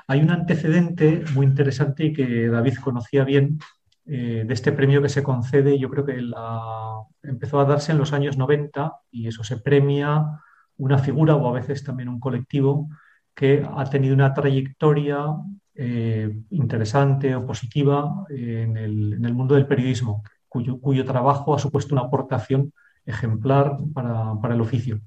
[0.07, 3.59] Hay un antecedente muy interesante y que David conocía bien,
[4.07, 7.97] eh, de este premio que se concede, yo creo que la, empezó a darse en
[7.97, 10.41] los años 90 y eso se premia
[10.77, 12.89] una figura o a veces también un colectivo
[13.33, 15.25] que ha tenido una trayectoria
[15.73, 21.59] eh, interesante o positiva en el, en, el, mundo del periodismo, cuyo, cuyo, trabajo ha
[21.59, 22.73] supuesto una aportación
[23.05, 25.01] ejemplar para, para el oficio.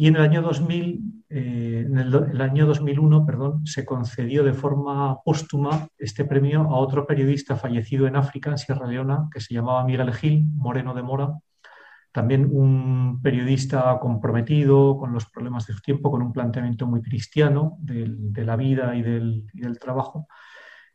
[0.00, 5.20] Y en el año 2000, eh, en el, año 2001, perdón, se concedió de forma
[5.24, 9.82] póstuma este premio a otro periodista fallecido en África, en Sierra Leona, que se llamaba
[9.82, 11.36] Miguel Gil, Moreno de Mora,
[12.12, 17.76] también un periodista comprometido con los problemas de su tiempo, con un planteamiento muy cristiano
[17.80, 20.28] de, de la vida y del, y del, trabajo,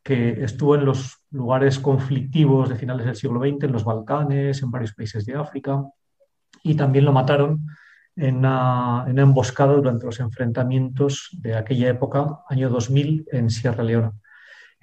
[0.02, 4.72] que estuvo en los lugares conflictivos de finales del siglo XX, en los Balcanes, en
[4.72, 5.84] varios países de África,
[6.64, 7.66] y también lo mataron
[8.16, 14.14] en una, emboscada durante los enfrentamientos de aquella época, año 2000, en Sierra Leona.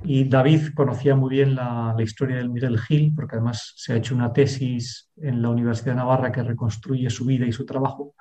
[0.02, 4.14] Y David conocía muy bien la, historia del Miguel Gil, porque además se ha hecho
[4.14, 8.14] una tesis en la Universidad de Navarra que reconstruye su vida y su trabajo.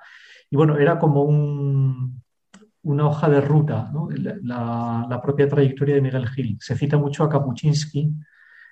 [0.50, 2.22] Y bueno, era como un,
[2.82, 3.90] una hoja de ruta,
[4.42, 6.58] la, la, propia trayectoria de Miguel Gil.
[6.60, 8.12] Se cita mucho a Kapuczynski,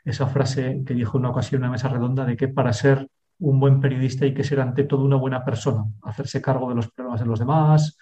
[0.04, 3.08] esa frase que dijo en una ocasión en una mesa redonda de que para ser
[3.40, 6.90] un buen periodista hay que ser ante todo una buena persona, hacerse cargo de los
[6.90, 7.96] problemas de los demás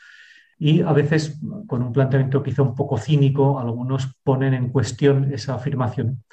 [0.58, 5.54] y a veces con un planteamiento quizá un poco cínico, algunos ponen en cuestión esa
[5.54, 6.24] afirmación.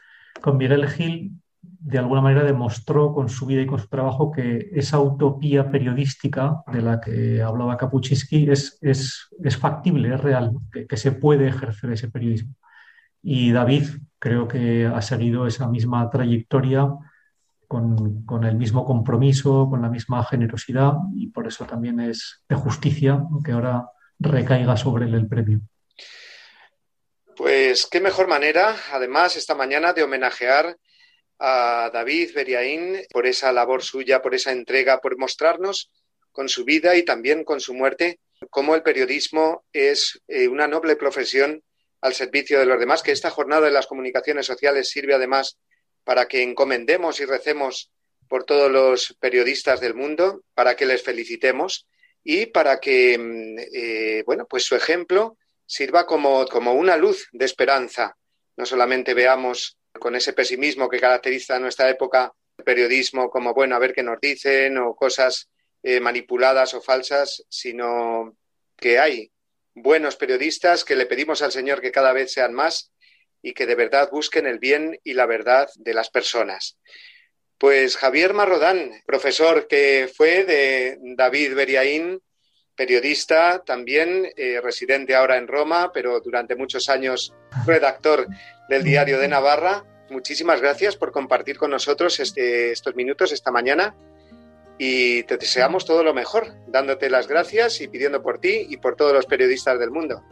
[0.41, 4.69] Con Miguel Gil, de alguna manera, demostró con su vida y con su trabajo que
[4.73, 11.11] esa utopía periodística de la que hablaba Kapuczynski es, es, factible, es real, que se
[11.11, 12.53] puede ejercer ese periodismo.
[13.21, 13.85] Y David
[14.19, 16.87] creo que ha seguido esa misma trayectoria
[17.73, 23.19] con, el mismo compromiso, con la misma generosidad y por eso también es de justicia
[23.43, 25.61] que ahora recaiga sobre él el premio.
[27.35, 30.77] Pues qué mejor manera, además, esta mañana de homenajear
[31.39, 35.91] a David Beriaín por esa labor suya, por esa entrega, por mostrarnos
[36.31, 38.19] con su vida y también con su muerte
[38.51, 41.63] cómo el periodismo es eh, una noble profesión
[42.01, 45.57] al servicio de los demás, que esta jornada de las comunicaciones sociales sirve además
[46.03, 47.91] para que encomendemos y recemos
[48.27, 51.87] por todos los periodistas del mundo, para que les felicitemos
[52.23, 53.13] y para que,
[53.73, 58.17] eh, bueno, pues su ejemplo sirva como, como una luz de esperanza.
[58.55, 63.79] No solamente veamos con ese pesimismo que caracteriza nuestra época el periodismo como, bueno, a
[63.79, 65.49] ver qué nos dicen o cosas
[65.81, 68.37] eh, manipuladas o falsas, sino
[68.75, 69.31] que hay
[69.75, 72.92] buenos periodistas que le pedimos al Señor que cada vez sean más
[73.43, 76.79] y que de verdad busquen el bien y la verdad de las personas.
[77.59, 82.21] Pues Javier Marrodán, profesor que fue de David Beriaín,
[82.75, 87.33] periodista también, eh, residente ahora en Roma, pero durante muchos años
[87.67, 88.27] redactor
[88.69, 89.85] del Diario de Navarra.
[90.09, 93.95] Muchísimas gracias por compartir con nosotros este, estos minutos esta mañana
[94.77, 98.95] y te deseamos todo lo mejor, dándote las gracias y pidiendo por ti y por
[98.95, 100.23] todos los periodistas del mundo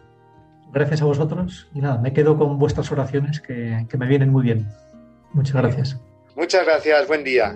[0.72, 4.43] gracias a vosotros y nada, me quedo con vuestras oraciones que, que me vienen muy
[4.43, 4.67] bien.
[5.34, 5.99] Muchas gracias.
[6.36, 7.55] Muchas gracias, buen día.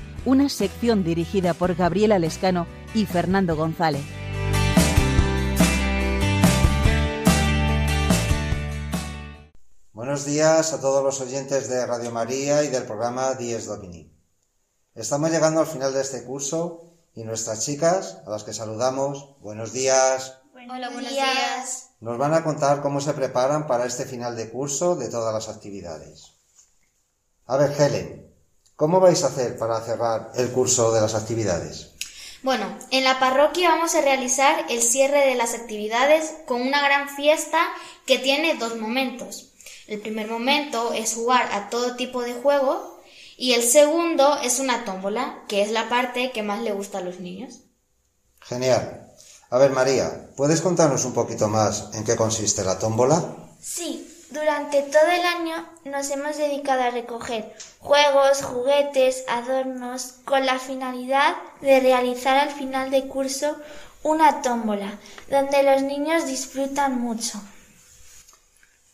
[0.25, 4.03] una sección dirigida por Gabriela Lescano y Fernando González.
[9.93, 14.11] Buenos días a todos los oyentes de Radio María y del programa Dies Domini.
[14.93, 19.73] Estamos llegando al final de este curso y nuestras chicas, a las que saludamos, buenos
[19.73, 21.89] días, Hola, buenos días.
[21.99, 25.49] nos van a contar cómo se preparan para este final de curso de todas las
[25.49, 26.33] actividades.
[27.47, 28.30] A ver, Helen,
[28.75, 31.91] ¿cómo vais a hacer para cerrar el curso de las actividades?
[32.43, 37.07] Bueno, en la parroquia vamos a realizar el cierre de las actividades con una gran
[37.09, 37.59] fiesta
[38.07, 39.51] que tiene dos momentos.
[39.87, 42.99] El primer momento es jugar a todo tipo de juego
[43.37, 47.01] y el segundo es una tómbola, que es la parte que más le gusta a
[47.01, 47.59] los niños.
[48.39, 49.13] Genial.
[49.51, 53.35] A ver, María, ¿puedes contarnos un poquito más en qué consiste la tómbola?
[53.61, 60.57] Sí, durante todo el año nos hemos dedicado a recoger juegos, juguetes, adornos, con la
[60.57, 63.57] finalidad de realizar al final de curso
[64.03, 67.41] una tómbola, donde los niños disfrutan mucho.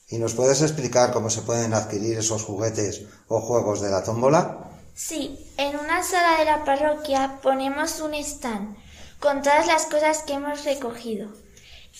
[0.09, 4.71] ¿Y nos puedes explicar cómo se pueden adquirir esos juguetes o juegos de la tómbola?
[4.95, 8.75] Sí, en una sala de la parroquia ponemos un stand
[9.19, 11.29] con todas las cosas que hemos recogido.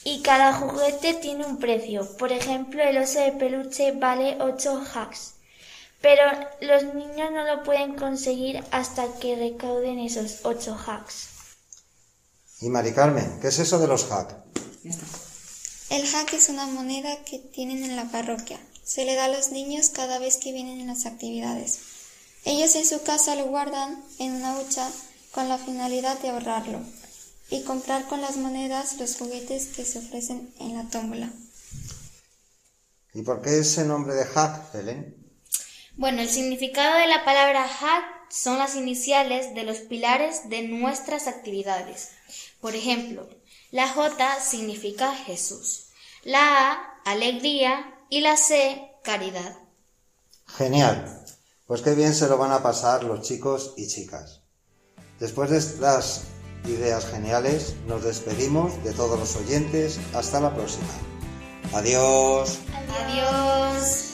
[0.04, 2.08] Y cada juguete tiene un precio.
[2.18, 5.34] Por ejemplo, el oso de peluche vale 8 hacks.
[6.02, 6.24] Pero
[6.62, 11.30] los niños no lo pueden conseguir hasta que recauden esos 8 hacks.
[12.62, 14.36] Y Mari Carmen, ¿qué es eso de los hacks?
[15.90, 18.60] El hack es una moneda que tienen en la parroquia.
[18.84, 21.80] Se le da a los niños cada vez que vienen en las actividades.
[22.46, 24.90] Ellos en su casa lo guardan en una hucha
[25.32, 26.80] con la finalidad de ahorrarlo
[27.50, 31.32] y comprar con las monedas los juguetes que se ofrecen en la tómbola.
[33.14, 35.16] ¿Y por qué ese nombre de hack, Helen?
[35.96, 41.28] Bueno, el significado de la palabra hack son las iniciales de los pilares de nuestras
[41.28, 42.10] actividades.
[42.62, 43.28] Por ejemplo,
[43.72, 45.88] la J significa Jesús,
[46.24, 49.58] la A, alegría y la C, caridad.
[50.46, 51.26] Genial.
[51.66, 54.42] Pues qué bien se lo van a pasar los chicos y chicas.
[55.20, 56.24] Después de estas
[56.66, 60.00] ideas geniales, nos despedimos de todos los oyentes.
[60.14, 60.88] Hasta la próxima.
[61.74, 62.60] Adiós.
[63.06, 64.08] Adiós.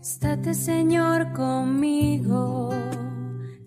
[0.00, 2.70] Estate Señor conmigo,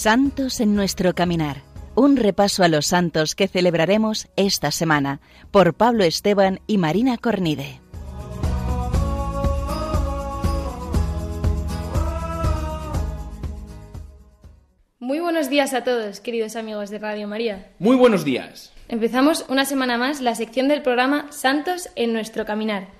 [0.00, 1.60] Santos en nuestro caminar.
[1.94, 5.20] Un repaso a los santos que celebraremos esta semana
[5.50, 7.82] por Pablo Esteban y Marina Cornide.
[14.98, 17.70] Muy buenos días a todos, queridos amigos de Radio María.
[17.78, 18.72] Muy buenos días.
[18.88, 22.99] Empezamos una semana más la sección del programa Santos en nuestro caminar.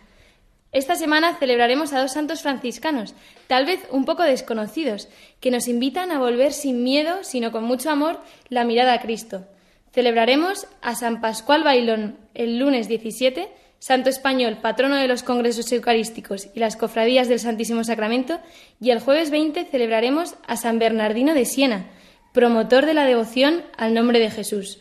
[0.72, 3.14] Esta semana celebraremos a dos santos franciscanos,
[3.48, 5.08] tal vez un poco desconocidos,
[5.40, 9.46] que nos invitan a volver sin miedo, sino con mucho amor, la mirada a Cristo.
[9.92, 13.48] Celebraremos a San Pascual Bailón el lunes 17,
[13.80, 18.38] santo español, patrono de los congresos eucarísticos y las cofradías del Santísimo Sacramento,
[18.80, 21.90] y el jueves 20 celebraremos a San Bernardino de Siena,
[22.32, 24.78] promotor de la devoción al nombre de Jesús.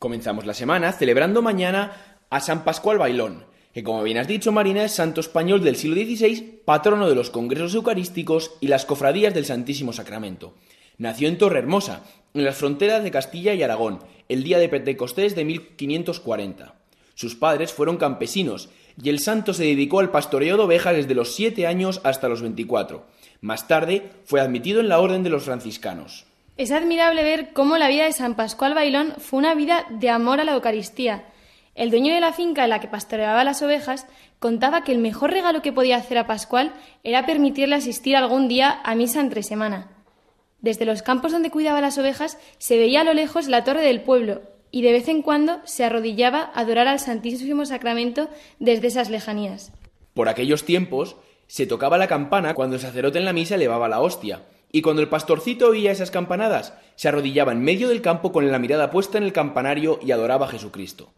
[0.00, 1.92] Comenzamos la semana celebrando mañana
[2.28, 3.47] a San Pascual Bailón,
[3.78, 7.30] que como bien has dicho Marina es santo español del siglo XVI, patrono de los
[7.30, 10.54] congresos eucarísticos y las cofradías del Santísimo Sacramento.
[10.96, 12.02] Nació en Torrehermosa,
[12.34, 16.74] en las fronteras de Castilla y Aragón, el día de Pentecostés de 1540.
[17.14, 18.68] Sus padres fueron campesinos
[19.00, 22.42] y el santo se dedicó al pastoreo de ovejas desde los siete años hasta los
[22.42, 23.06] 24.
[23.42, 26.26] Más tarde fue admitido en la orden de los franciscanos.
[26.56, 30.40] Es admirable ver cómo la vida de San Pascual Bailón fue una vida de amor
[30.40, 31.26] a la Eucaristía.
[31.78, 34.08] El dueño de la finca en la que pastoreaba las ovejas
[34.40, 36.72] contaba que el mejor regalo que podía hacer a Pascual
[37.04, 39.88] era permitirle asistir algún día a misa entre semana.
[40.60, 44.00] Desde los campos donde cuidaba las ovejas se veía a lo lejos la torre del
[44.00, 49.08] pueblo y de vez en cuando se arrodillaba a adorar al Santísimo Sacramento desde esas
[49.08, 49.70] lejanías.
[50.14, 51.14] Por aquellos tiempos
[51.46, 55.00] se tocaba la campana cuando el sacerdote en la misa elevaba la hostia, y cuando
[55.00, 59.16] el pastorcito oía esas campanadas, se arrodillaba en medio del campo con la mirada puesta
[59.16, 61.12] en el campanario y adoraba a Jesucristo.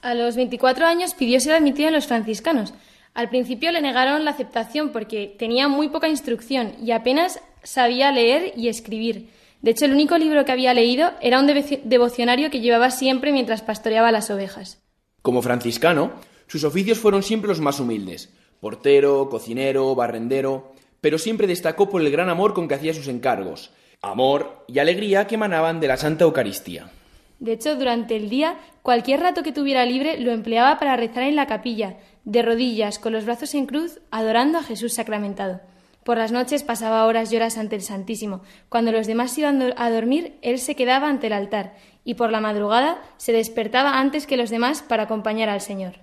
[0.00, 2.72] A los 24 años pidió ser admitido en los franciscanos.
[3.14, 8.52] Al principio le negaron la aceptación porque tenía muy poca instrucción y apenas sabía leer
[8.56, 9.30] y escribir.
[9.60, 13.62] De hecho, el único libro que había leído era un devocionario que llevaba siempre mientras
[13.62, 14.78] pastoreaba las ovejas.
[15.22, 16.12] Como franciscano,
[16.46, 22.10] sus oficios fueron siempre los más humildes portero, cocinero, barrendero, pero siempre destacó por el
[22.10, 23.70] gran amor con que hacía sus encargos,
[24.02, 26.90] amor y alegría que emanaban de la Santa Eucaristía.
[27.38, 31.36] De hecho, durante el día, cualquier rato que tuviera libre lo empleaba para rezar en
[31.36, 35.60] la capilla, de rodillas, con los brazos en cruz, adorando a Jesús sacramentado.
[36.04, 38.42] Por las noches pasaba horas y horas ante el Santísimo.
[38.68, 42.40] Cuando los demás iban a dormir, él se quedaba ante el altar, y por la
[42.40, 45.96] madrugada se despertaba antes que los demás para acompañar al Señor.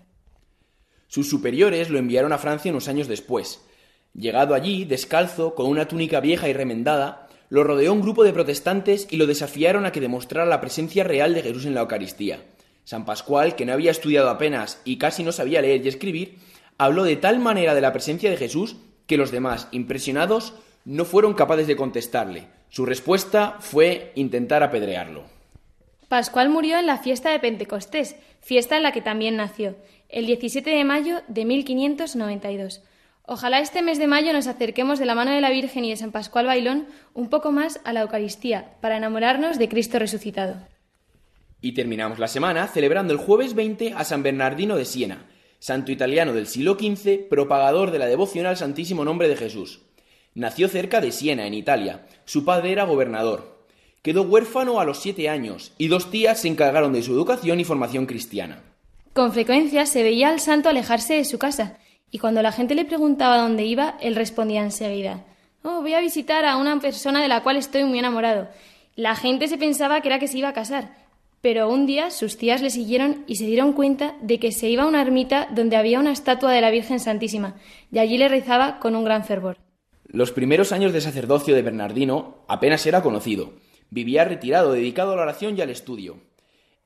[1.07, 3.65] Sus superiores lo enviaron a Francia unos años después.
[4.13, 9.07] Llegado allí, descalzo, con una túnica vieja y remendada, lo rodeó un grupo de protestantes
[9.09, 12.39] y lo desafiaron a que demostrara la presencia real de Jesús en la Eucaristía.
[12.83, 16.37] San Pascual, que no había estudiado apenas y casi no sabía leer y escribir,
[16.77, 18.75] habló de tal manera de la presencia de Jesús
[19.07, 20.53] que los demás, impresionados,
[20.85, 22.47] no fueron capaces de contestarle.
[22.69, 25.23] Su respuesta fue intentar apedrearlo.
[26.07, 29.75] Pascual murió en la fiesta de Pentecostés, fiesta en la que también nació,
[30.09, 32.81] el 17 de mayo de 1592.
[33.27, 35.97] Ojalá este mes de mayo nos acerquemos de la mano de la Virgen y de
[35.97, 40.55] San Pascual Bailón un poco más a la Eucaristía, para enamorarnos de Cristo resucitado.
[41.59, 45.25] Y terminamos la semana celebrando el jueves 20 a San Bernardino de Siena,
[45.57, 49.81] santo italiano del siglo XV, propagador de la devoción al Santísimo Nombre de Jesús.
[50.35, 52.05] Nació cerca de Siena, en Italia.
[52.25, 53.65] Su padre era gobernador.
[54.03, 57.63] Quedó huérfano a los siete años y dos tías se encargaron de su educación y
[57.63, 58.61] formación cristiana.
[59.13, 61.79] Con frecuencia se veía al santo alejarse de su casa,
[62.15, 65.25] y cuando la gente le preguntaba dónde iba, él respondía enseguida
[65.63, 68.47] Oh, voy a visitar a una persona de la cual estoy muy enamorado.
[68.95, 70.95] La gente se pensaba que era que se iba a casar,
[71.41, 74.83] pero un día sus tías le siguieron y se dieron cuenta de que se iba
[74.83, 77.55] a una ermita donde había una estatua de la Virgen Santísima,
[77.91, 79.57] y allí le rezaba con un gran fervor.
[80.07, 83.55] Los primeros años de sacerdocio de Bernardino apenas era conocido.
[83.89, 86.15] Vivía retirado, dedicado a la oración y al estudio.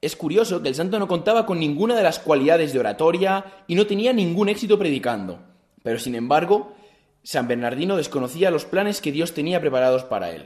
[0.02, 3.76] Es curioso que el santo no contaba con ninguna de las cualidades de oratoria y
[3.76, 5.40] no tenía ningún éxito predicando.
[5.84, 6.74] Pero sin embargo,
[7.24, 10.46] San Bernardino desconocía los planes que Dios tenía preparados para él.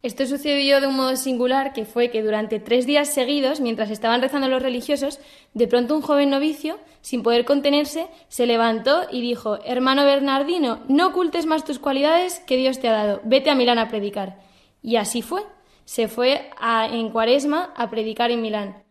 [0.00, 4.22] Esto sucedió de un modo singular, que fue que durante tres días seguidos, mientras estaban
[4.22, 5.18] rezando los religiosos,
[5.54, 11.08] de pronto un joven novicio, sin poder contenerse, se levantó y dijo Hermano Bernardino, no
[11.08, 14.38] ocultes más tus cualidades que Dios te ha dado, vete a Milán a predicar.
[14.82, 15.42] Y así fue.
[15.88, 18.84] Se fue a, en cuaresma a predicar en Milán.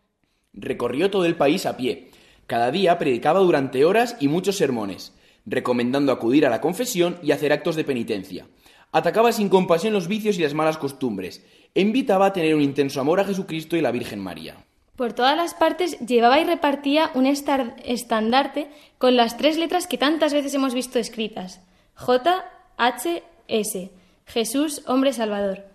[0.54, 2.10] Recorrió todo el país a pie.
[2.48, 5.14] Cada día predicaba durante horas y muchos sermones,
[5.46, 8.48] recomendando acudir a la confesión y hacer actos de penitencia
[8.92, 11.46] atacaba sin compasión los vicios y las malas costumbres,
[11.76, 14.56] e invitaba a tener un intenso amor a Jesucristo y la Virgen María.
[14.96, 18.68] Por todas las partes llevaba y repartía un estandarte
[18.98, 21.62] con las tres letras que tantas veces hemos visto escritas:
[21.94, 22.44] J,
[22.78, 23.92] H, S,
[24.26, 25.66] Jesús, hombre salvador,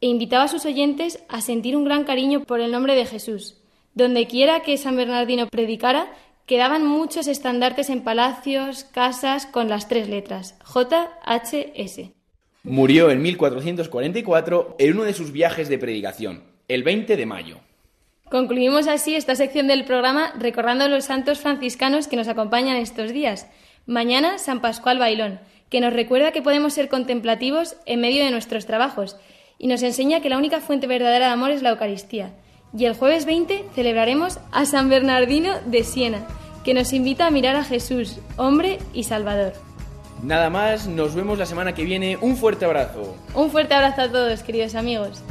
[0.00, 3.56] e invitaba a sus oyentes a sentir un gran cariño por el nombre de Jesús.
[3.94, 6.12] Donde quiera que San Bernardino predicara,
[6.46, 12.12] quedaban muchos estandartes en palacios, casas con las tres letras J, H, S.
[12.62, 17.58] Murió en 1444 en uno de sus viajes de predicación, el 20 de mayo.
[18.30, 23.12] Concluimos así esta sección del programa recordando a los santos franciscanos que nos acompañan estos
[23.12, 23.48] días.
[23.86, 25.40] Mañana San Pascual Bailón,
[25.70, 29.16] que nos recuerda que podemos ser contemplativos en medio de nuestros trabajos
[29.58, 32.30] y nos enseña que la única fuente verdadera de amor es la Eucaristía.
[32.76, 36.26] Y el jueves 20 celebraremos a San Bernardino de Siena,
[36.64, 39.54] que nos invita a mirar a Jesús, hombre y Salvador.
[40.22, 42.16] Nada más, nos vemos la semana que viene.
[42.20, 43.16] Un fuerte abrazo.
[43.34, 45.22] Un fuerte abrazo a todos, queridos amigos.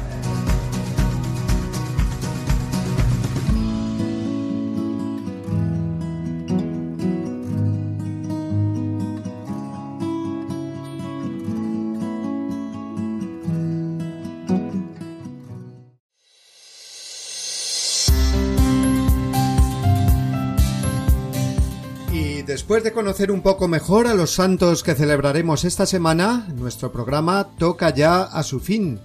[22.58, 27.50] Después de conocer un poco mejor a los santos que celebraremos esta semana, nuestro programa
[27.60, 29.00] toca ya a su fin,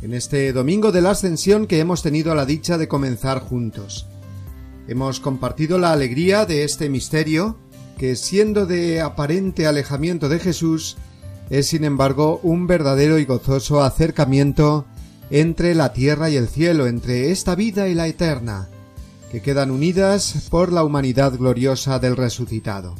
[0.00, 4.06] en este domingo de la Ascensión que hemos tenido la dicha de comenzar juntos.
[4.88, 7.58] Hemos compartido la alegría de este misterio,
[7.98, 10.96] que siendo de aparente alejamiento de Jesús,
[11.50, 14.86] es sin embargo un verdadero y gozoso acercamiento
[15.28, 18.70] entre la tierra y el cielo, entre esta vida y la eterna,
[19.30, 22.94] que quedan unidas por la humanidad gloriosa del resucitado.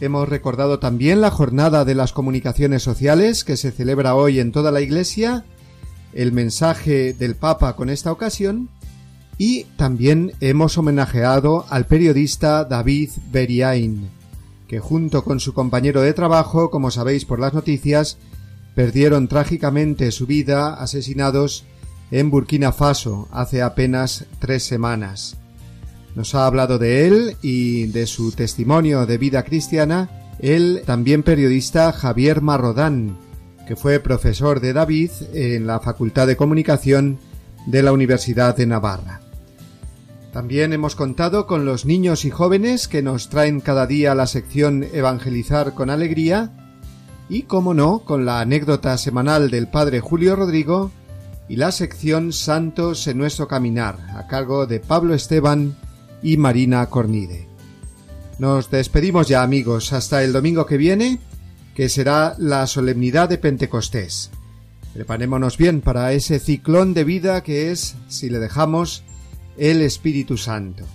[0.00, 4.72] Hemos recordado también la jornada de las comunicaciones sociales que se celebra hoy en toda
[4.72, 5.44] la Iglesia,
[6.12, 8.68] el mensaje del Papa con esta ocasión
[9.38, 14.08] y también hemos homenajeado al periodista David Beriain,
[14.68, 18.18] que junto con su compañero de trabajo, como sabéis por las noticias,
[18.74, 21.64] perdieron trágicamente su vida asesinados
[22.12, 25.38] en Burkina Faso hace apenas tres semanas.
[26.14, 31.90] Nos ha hablado de él y de su testimonio de vida cristiana el también periodista
[31.90, 33.16] Javier Marrodán,
[33.66, 37.18] que fue profesor de David en la Facultad de Comunicación
[37.66, 39.22] de la Universidad de Navarra.
[40.34, 44.84] También hemos contado con los niños y jóvenes que nos traen cada día la sección
[44.92, 46.52] Evangelizar con Alegría
[47.30, 50.90] y, como no, con la anécdota semanal del Padre Julio Rodrigo
[51.52, 55.76] y la sección Santos en nuestro caminar, a cargo de Pablo Esteban
[56.22, 57.46] y Marina Cornide.
[58.38, 61.18] Nos despedimos ya amigos, hasta el domingo que viene,
[61.74, 64.30] que será la solemnidad de Pentecostés.
[64.94, 69.04] Preparémonos bien para ese ciclón de vida que es, si le dejamos,
[69.58, 70.86] el Espíritu Santo.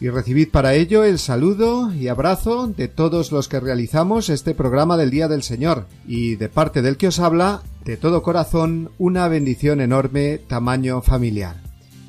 [0.00, 4.96] Y recibid para ello el saludo y abrazo de todos los que realizamos este programa
[4.96, 9.28] del Día del Señor y de parte del que os habla, de todo corazón, una
[9.28, 11.56] bendición enorme tamaño familiar.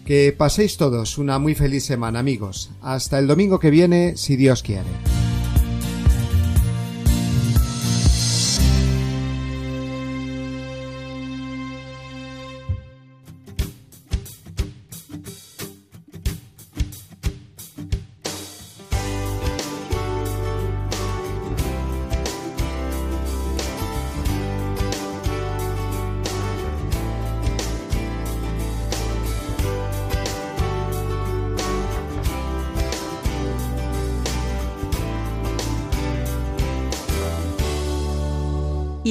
[0.06, 2.72] Que paséis todos una muy feliz semana amigos.
[2.82, 5.25] Hasta el domingo que viene, si Dios quiere.